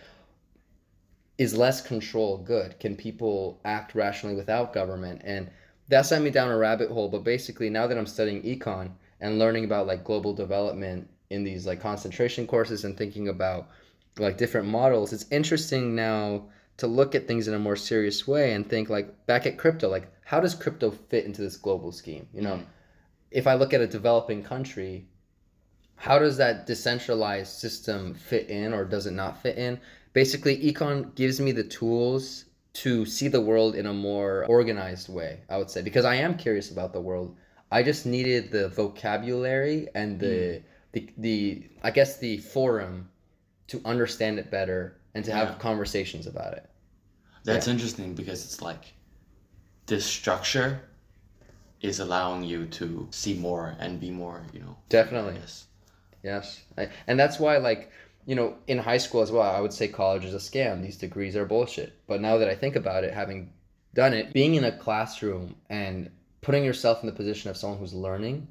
[1.37, 2.79] is less control good?
[2.79, 5.21] Can people act rationally without government?
[5.23, 5.49] And
[5.89, 7.09] that sent me down a rabbit hole.
[7.09, 11.65] But basically, now that I'm studying econ and learning about like global development in these
[11.65, 13.69] like concentration courses and thinking about
[14.17, 16.45] like different models, it's interesting now
[16.77, 19.89] to look at things in a more serious way and think like back at crypto,
[19.89, 22.27] like how does crypto fit into this global scheme?
[22.33, 22.61] You know,
[23.31, 25.07] if I look at a developing country,
[25.95, 29.79] how does that decentralized system fit in or does it not fit in?
[30.15, 32.45] Basically, econ gives me the tools
[32.83, 36.37] to see the world in a more organized way, I would say, because I am
[36.37, 37.35] curious about the world.
[37.69, 40.65] I just needed the vocabulary and the hmm.
[40.93, 43.09] the, the I guess the forum
[43.67, 44.81] to understand it better
[45.15, 45.57] and to have Yeah.
[45.69, 46.65] conversations about it.
[47.43, 48.83] That's interesting because it's like
[49.85, 50.79] this structure
[51.81, 54.77] is allowing you to see more and be more, you know.
[54.89, 55.35] Definitely.
[55.41, 55.65] Yes.
[56.23, 57.91] Yes, I, and that's why, like,
[58.25, 60.81] you know, in high school as well, I would say college is a scam.
[60.81, 61.93] These degrees are bullshit.
[62.07, 63.53] But now that I think about it, having
[63.93, 66.09] done it, being in a classroom and
[66.41, 68.47] putting yourself in the position of someone who's learning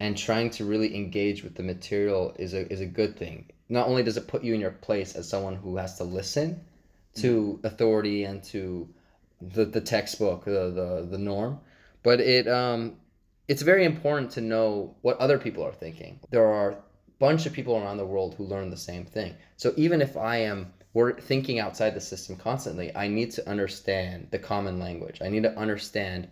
[0.00, 3.46] and trying to really engage with the material is a is a good thing.
[3.68, 6.60] Not only does it put you in your place as someone who has to listen
[7.16, 8.88] to authority and to
[9.40, 11.60] the, the textbook, the, the the norm,
[12.02, 12.96] but it um
[13.48, 16.20] it's very important to know what other people are thinking.
[16.30, 16.76] There are
[17.18, 19.34] bunch of people around the world who learn the same thing.
[19.56, 24.28] So even if I am we're thinking outside the system constantly, I need to understand
[24.30, 25.18] the common language.
[25.20, 26.26] I need to understand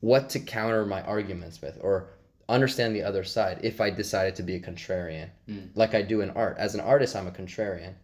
[0.00, 2.10] what to counter my arguments with or
[2.50, 5.60] understand the other side if I decided to be a contrarian, hmm.
[5.74, 6.58] like I do in art.
[6.58, 7.94] As an artist, I'm a contrarian.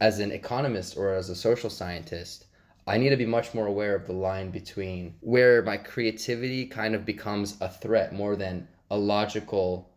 [0.00, 2.46] As an economist or as a social scientist,
[2.84, 6.96] I need to be much more aware of the line between where my creativity kind
[6.96, 9.88] of becomes a threat more than a logical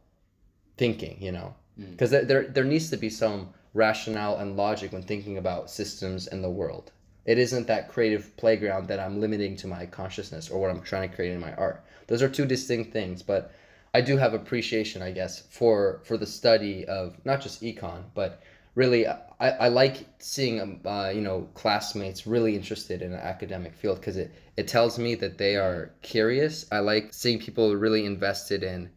[0.81, 1.53] thinking, you know?
[1.77, 6.25] Because there, there, there needs to be some rationale and logic when thinking about systems
[6.25, 6.91] and the world.
[7.25, 11.07] It isn't that creative playground that I'm limiting to my consciousness or what I'm trying
[11.07, 11.83] to create in my art.
[12.07, 13.53] Those are two distinct things, but
[13.93, 18.41] I do have appreciation, I guess, for for the study of not just econ, but
[18.73, 23.73] really I, I like seeing um, uh, you know classmates really interested in an academic
[23.75, 28.05] field because it, it tells me that they are curious i like seeing people really
[28.05, 28.89] invested in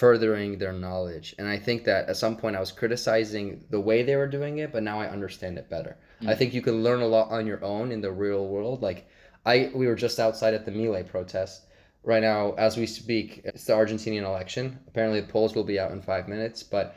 [0.00, 4.02] furthering their knowledge and i think that at some point i was criticizing the way
[4.02, 6.28] they were doing it but now i understand it better mm.
[6.28, 9.06] i think you can learn a lot on your own in the real world like
[9.44, 11.66] i we were just outside at the Milei protest
[12.02, 15.92] right now as we speak it's the argentinian election apparently the polls will be out
[15.92, 16.96] in five minutes but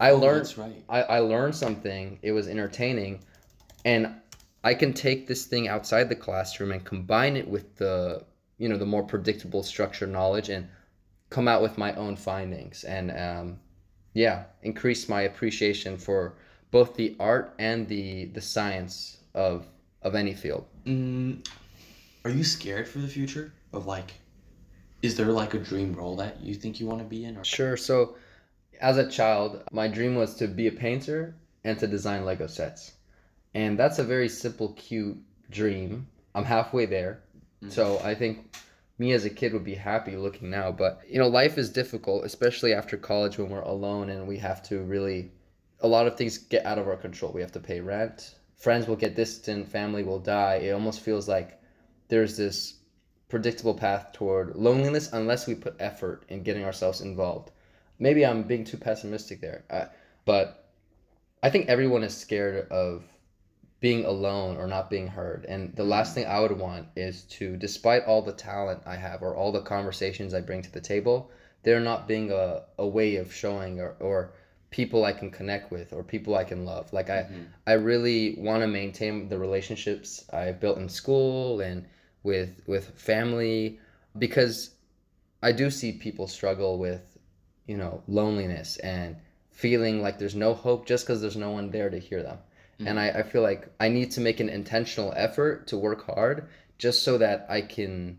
[0.00, 0.84] I oh, learned right.
[0.88, 2.18] I, I learned something.
[2.22, 3.20] It was entertaining.
[3.84, 4.14] And
[4.62, 8.24] I can take this thing outside the classroom and combine it with the
[8.58, 10.68] you know the more predictable structured knowledge and
[11.34, 13.58] come out with my own findings and um,
[14.12, 16.34] yeah increase my appreciation for
[16.70, 19.66] both the art and the the science of
[20.02, 21.32] of any field mm,
[22.24, 24.14] are you scared for the future of like
[25.02, 27.44] is there like a dream role that you think you want to be in or?
[27.44, 28.16] sure so
[28.80, 32.92] as a child, my dream was to be a painter and to design Lego sets.
[33.54, 35.16] And that's a very simple, cute
[35.50, 36.06] dream.
[36.34, 37.20] I'm halfway there.
[37.62, 37.70] Mm-hmm.
[37.70, 38.56] So I think
[38.98, 40.72] me as a kid would be happy looking now.
[40.72, 44.62] But, you know, life is difficult, especially after college when we're alone and we have
[44.64, 45.32] to really,
[45.80, 47.32] a lot of things get out of our control.
[47.32, 50.56] We have to pay rent, friends will get distant, family will die.
[50.56, 51.60] It almost feels like
[52.08, 52.74] there's this
[53.28, 57.50] predictable path toward loneliness unless we put effort in getting ourselves involved
[57.98, 59.86] maybe I'm being too pessimistic there, uh,
[60.24, 60.68] but
[61.42, 63.04] I think everyone is scared of
[63.80, 65.44] being alone or not being heard.
[65.46, 69.22] And the last thing I would want is to, despite all the talent I have
[69.22, 71.30] or all the conversations I bring to the table,
[71.62, 74.32] there not being a, a way of showing or, or
[74.70, 76.92] people I can connect with or people I can love.
[76.92, 77.42] Like I, mm-hmm.
[77.66, 81.84] I really want to maintain the relationships I built in school and
[82.22, 83.78] with with family
[84.18, 84.70] because
[85.42, 87.14] I do see people struggle with
[87.66, 89.16] you know, loneliness and
[89.50, 92.38] feeling like there's no hope just because there's no one there to hear them.
[92.74, 92.88] Mm-hmm.
[92.88, 96.48] And I, I feel like I need to make an intentional effort to work hard
[96.78, 98.18] just so that I can,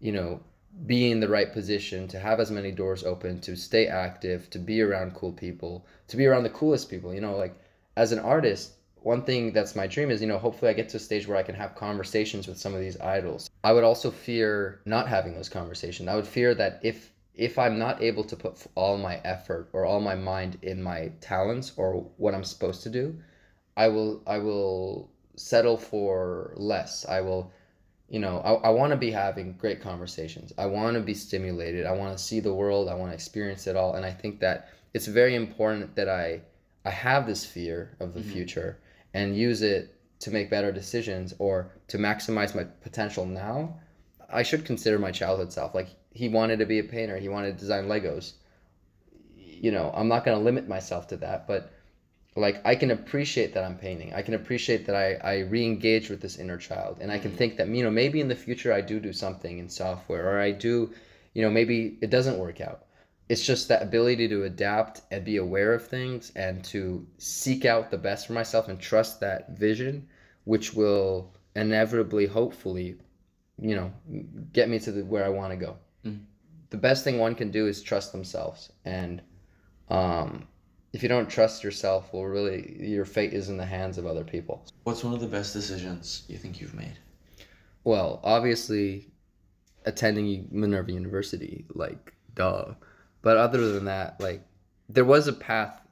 [0.00, 0.40] you know,
[0.86, 4.58] be in the right position to have as many doors open, to stay active, to
[4.58, 7.14] be around cool people, to be around the coolest people.
[7.14, 7.58] You know, like
[7.96, 8.72] as an artist,
[9.06, 11.38] one thing that's my dream is, you know, hopefully I get to a stage where
[11.38, 13.48] I can have conversations with some of these idols.
[13.64, 16.08] I would also fear not having those conversations.
[16.08, 19.84] I would fear that if if I'm not able to put all my effort or
[19.84, 23.16] all my mind in my talents or what I'm supposed to do,
[23.76, 27.04] I will I will settle for less.
[27.06, 27.52] I will,
[28.08, 30.52] you know, I, I want to be having great conversations.
[30.56, 31.86] I want to be stimulated.
[31.86, 32.88] I want to see the world.
[32.88, 33.94] I want to experience it all.
[33.94, 36.40] And I think that it's very important that I
[36.84, 38.30] I have this fear of the mm-hmm.
[38.30, 38.78] future
[39.12, 43.78] and use it to make better decisions or to maximize my potential now.
[44.30, 47.18] I should consider my childhood self like he wanted to be a painter.
[47.18, 48.32] He wanted to design Legos.
[49.36, 51.72] You know, I'm not going to limit myself to that, but
[52.40, 54.12] like I can appreciate that I'm painting.
[54.14, 56.98] I can appreciate that I, I re-engage with this inner child.
[57.00, 57.38] And I can mm-hmm.
[57.38, 60.40] think that, you know, maybe in the future I do do something in software or
[60.40, 60.92] I do,
[61.34, 62.84] you know, maybe it doesn't work out.
[63.28, 67.90] It's just that ability to adapt and be aware of things and to seek out
[67.90, 70.06] the best for myself and trust that vision,
[70.44, 72.96] which will inevitably, hopefully,
[73.58, 73.92] you know,
[74.52, 75.76] get me to the, where I want to go.
[76.04, 76.20] Mm.
[76.70, 78.70] The best thing one can do is trust themselves.
[78.84, 79.22] And
[79.88, 80.46] um,
[80.96, 84.24] if you don't trust yourself, well, really, your fate is in the hands of other
[84.24, 84.64] people.
[84.84, 86.96] What's one of the best decisions you think you've made?
[87.84, 89.10] Well, obviously,
[89.84, 92.72] attending Minerva University, like, duh.
[93.20, 94.40] But other than that, like,
[94.88, 95.82] there was a path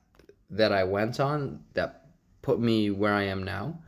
[0.49, 2.07] that I went on that
[2.41, 3.79] put me where I am now.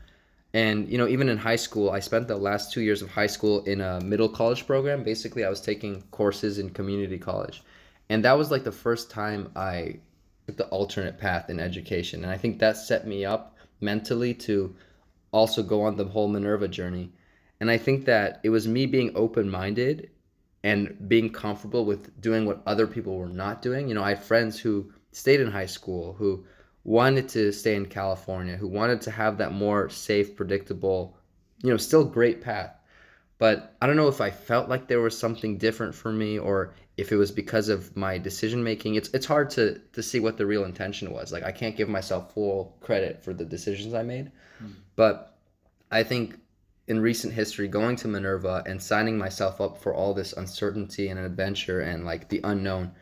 [0.53, 3.27] And you know, even in high school, I spent the last two years of high
[3.27, 5.03] school in a middle college program.
[5.03, 7.62] Basically, I was taking courses in community college,
[8.11, 10.01] and that was like the first time I
[10.47, 12.22] the alternate path in education.
[12.22, 14.74] And I think that set me up mentally to
[15.32, 17.12] also go on the whole Minerva journey.
[17.61, 20.11] And I think that it was me being open minded
[20.62, 23.88] and being comfortable with doing what other people were not doing.
[23.88, 26.44] You know, I had friends who stayed in high school who
[26.84, 31.16] wanted to stay in California, who wanted to have that more safe, predictable,
[31.62, 32.72] you know, still great path.
[33.38, 36.74] But I don't know if I felt like there was something different for me or
[36.97, 38.94] if it was because of my decision making.
[38.94, 41.32] It's it's hard to to see what the real intention was.
[41.32, 44.32] Like I can't give myself full credit for the decisions I made.
[44.62, 44.74] Mm.
[44.94, 45.38] But
[45.90, 46.38] I think
[46.88, 51.18] in recent history going to Minerva and signing myself up for all this uncertainty and
[51.18, 52.92] adventure and like the unknown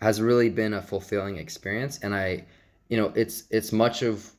[0.00, 2.46] has really been a fulfilling experience and I
[2.88, 4.30] you know, it's it's much of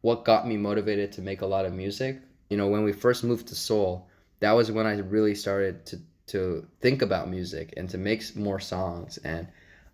[0.00, 2.20] what got me motivated to make a lot of music.
[2.48, 4.08] You know, when we first moved to Seoul,
[4.40, 6.00] that was when I really started to
[6.30, 9.18] to think about music and to make more songs.
[9.18, 9.48] And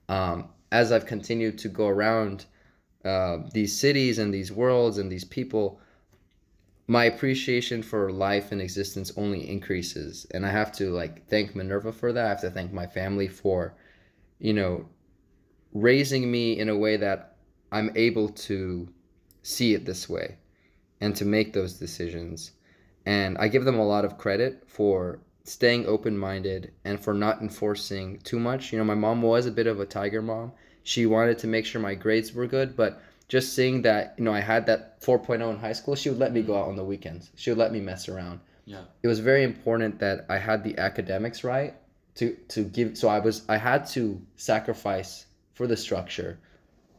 [0.08, 2.46] um, as I've continued to go around
[3.04, 5.80] uh, these cities and these worlds and these people,
[6.88, 10.26] my appreciation for life and existence only increases.
[10.32, 12.24] And I have to like thank Minerva for that.
[12.24, 13.74] I have to thank my family for,
[14.38, 14.88] you know,
[15.72, 17.36] raising me in a way that
[17.72, 18.88] I'm able to
[19.42, 20.36] see it this way
[21.00, 22.52] and to make those decisions.
[23.04, 27.40] And I give them a lot of credit for staying open minded and for not
[27.40, 28.72] enforcing too much.
[28.72, 30.52] You know, my mom was a bit of a tiger mom.
[30.82, 34.32] She wanted to make sure my grades were good, but just seeing that, you know,
[34.32, 36.84] I had that 4.0 in high school, she would let me go out on the
[36.84, 37.30] weekends.
[37.34, 38.40] She would let me mess around.
[38.66, 38.82] Yeah.
[39.02, 41.74] It was very important that I had the academics right
[42.16, 46.38] to to give so I was I had to sacrifice for the structure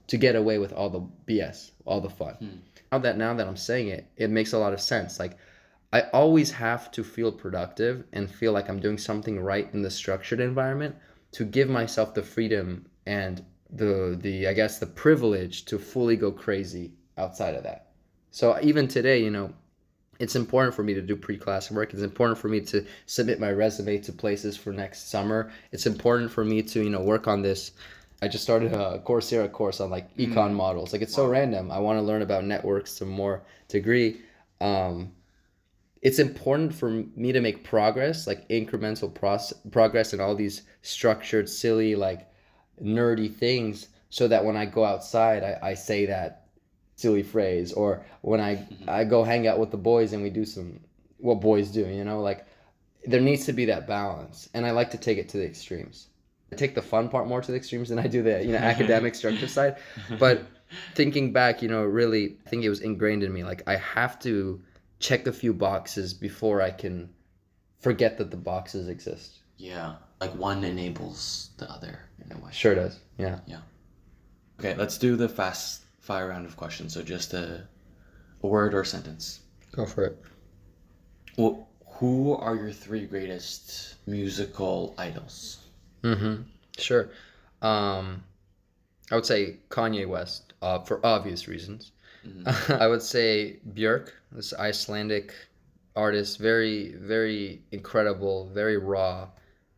[0.07, 2.35] to get away with all the BS, all the fun.
[2.35, 2.47] Hmm.
[2.91, 5.19] Now that now that I'm saying it, it makes a lot of sense.
[5.19, 5.37] Like
[5.93, 9.89] I always have to feel productive and feel like I'm doing something right in the
[9.89, 10.95] structured environment
[11.31, 16.31] to give myself the freedom and the the I guess the privilege to fully go
[16.31, 17.87] crazy outside of that.
[18.31, 19.53] So even today, you know,
[20.19, 21.93] it's important for me to do pre-class work.
[21.93, 25.51] It's important for me to submit my resume to places for next summer.
[25.71, 27.71] It's important for me to, you know, work on this.
[28.21, 30.91] I just started a Coursera course on like econ models.
[30.91, 31.71] Like it's so random.
[31.71, 34.21] I want to learn about networks to more degree.
[34.59, 35.11] Um,
[36.01, 41.49] it's important for me to make progress, like incremental pros- progress in all these structured,
[41.49, 42.27] silly, like
[42.81, 46.47] nerdy things, so that when I go outside, I, I say that
[46.95, 48.89] silly phrase, or when I mm-hmm.
[48.89, 50.79] I go hang out with the boys and we do some
[51.17, 52.45] what boys do, you know, like
[53.05, 56.07] there needs to be that balance, and I like to take it to the extremes.
[56.51, 58.59] I take the fun part more to the extremes than I do the you know
[58.59, 59.77] academic structure side,
[60.19, 60.45] but
[60.95, 63.43] thinking back, you know, really, I think it was ingrained in me.
[63.43, 64.61] Like I have to
[64.99, 67.09] check a few boxes before I can
[67.79, 69.39] forget that the boxes exist.
[69.57, 69.95] Yeah.
[70.19, 72.51] Like one enables the other in a way.
[72.51, 72.99] Sure does.
[73.17, 73.39] Yeah.
[73.45, 73.59] Yeah.
[74.59, 76.93] Okay, let's do the fast fire round of questions.
[76.93, 77.67] So just a,
[78.41, 79.41] a word or a sentence.
[79.71, 80.23] Go for it.
[81.37, 85.65] Well, who are your three greatest musical idols?
[86.03, 86.43] Mm-hmm.
[86.77, 87.09] Sure.
[87.61, 88.23] Um,
[89.11, 91.91] I would say Kanye West, uh, for obvious reasons.
[92.27, 92.73] Mm-hmm.
[92.81, 95.33] I would say Björk, this Icelandic
[95.95, 99.29] artist, very, very incredible, very raw.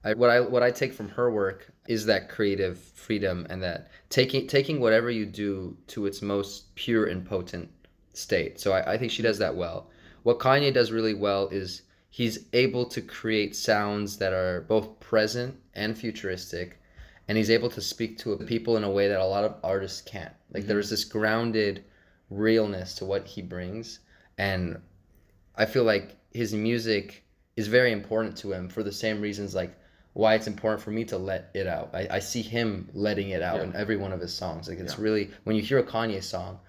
[0.03, 3.89] I, what I what I take from her work is that creative freedom and that
[4.09, 7.69] taking taking whatever you do to its most pure and potent
[8.13, 8.59] state.
[8.59, 9.89] So I, I think she does that well.
[10.23, 15.55] What Kanye does really well is he's able to create sounds that are both present
[15.73, 16.79] and futuristic
[17.27, 20.01] and he's able to speak to people in a way that a lot of artists
[20.01, 20.69] can't like mm-hmm.
[20.69, 21.83] there's this grounded
[22.30, 23.99] realness to what he brings
[24.38, 24.80] and
[25.55, 27.23] i feel like his music
[27.55, 29.75] is very important to him for the same reasons like
[30.13, 33.41] why it's important for me to let it out i, I see him letting it
[33.41, 33.63] out Yeah.
[33.63, 35.03] in every one of his songs like it's Yeah.
[35.03, 36.59] really when you hear a kanye song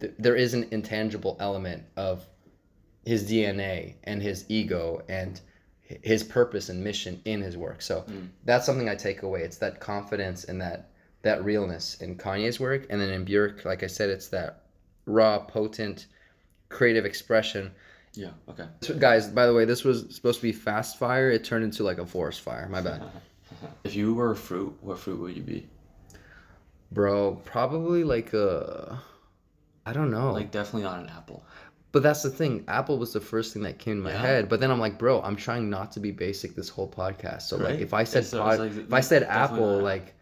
[0.00, 2.26] th- there is an intangible element of
[3.06, 5.40] his DNA and his ego and
[5.80, 7.80] his purpose and mission in his work.
[7.80, 8.30] So Mm.
[8.44, 9.42] that's something I take away.
[9.44, 10.90] It's that confidence and that
[11.22, 14.64] that realness in Kanye's work, and then in Björk, like I said, it's that
[15.06, 16.06] raw, potent,
[16.68, 17.72] creative expression.
[18.14, 18.66] Yeah, okay.
[18.80, 21.30] So, guys, by the way, this was supposed to be fast fire.
[21.30, 22.68] It turned into like a forest fire.
[22.68, 23.02] My bad,
[23.84, 25.68] If you were a fruit, what fruit would you be?
[26.92, 27.34] bro.
[27.44, 29.00] Probably like a,
[29.84, 30.32] I don't know.
[30.32, 31.44] Like definitely not an apple.
[31.92, 32.64] But that's the thing.
[32.68, 34.20] Apple was the first thing that came to my Yeah.
[34.20, 34.48] head.
[34.48, 37.42] But then I'm like, bro, I'm trying not to be basic this whole podcast.
[37.42, 40.14] So like, if I said pod, like, if I said Apple, like,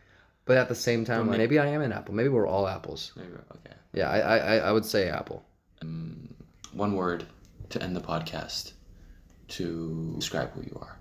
[0.46, 2.14] but at the same time, like, maybe I am an Apple.
[2.14, 3.12] Maybe we're all apples.
[3.16, 3.74] Maybe, okay.
[3.92, 5.44] Yeah, I I, I- I would say Apple.
[5.82, 6.34] Um,
[6.72, 7.24] one word
[7.70, 8.72] to end the podcast
[9.48, 10.98] to describe who you are.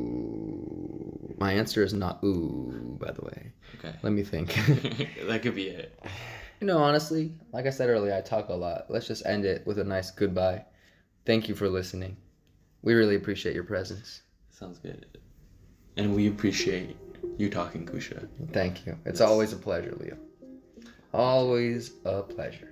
[0.00, 2.96] Ooh, my answer is not ooh.
[3.00, 3.94] By the way, Okay.
[4.02, 4.54] let me think.
[5.26, 5.98] that could be it.
[6.60, 8.86] you know, honestly, like I said earlier, I talk a lot.
[8.90, 10.64] Let's just end it with a nice goodbye.
[11.26, 12.16] Thank you for listening.
[12.82, 14.22] We really appreciate your presence.
[14.50, 15.06] Sounds good.
[15.96, 16.96] And we appreciate
[17.40, 18.28] you talking, Koosha.
[18.52, 18.96] Thank you.
[19.06, 19.28] It's Yes.
[19.28, 20.16] always a pleasure, Leo.
[21.12, 22.68] Always a pleasure.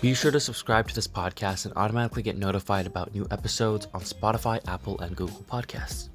[0.00, 4.00] Be sure to subscribe to this podcast and automatically get notified about new episodes on
[4.02, 6.08] Spotify, Apple, and Google Podcasts.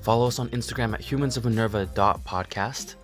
[0.00, 2.94] Follow us on Instagram at humansofminerva.podcast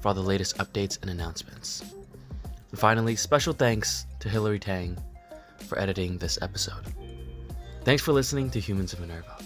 [0.00, 1.82] for all the latest updates and announcements.
[2.70, 4.98] And finally, special thanks to Hilary Tang
[5.68, 6.84] for editing this episode.
[7.84, 9.36] Thanks for listening to Humans of Minerva.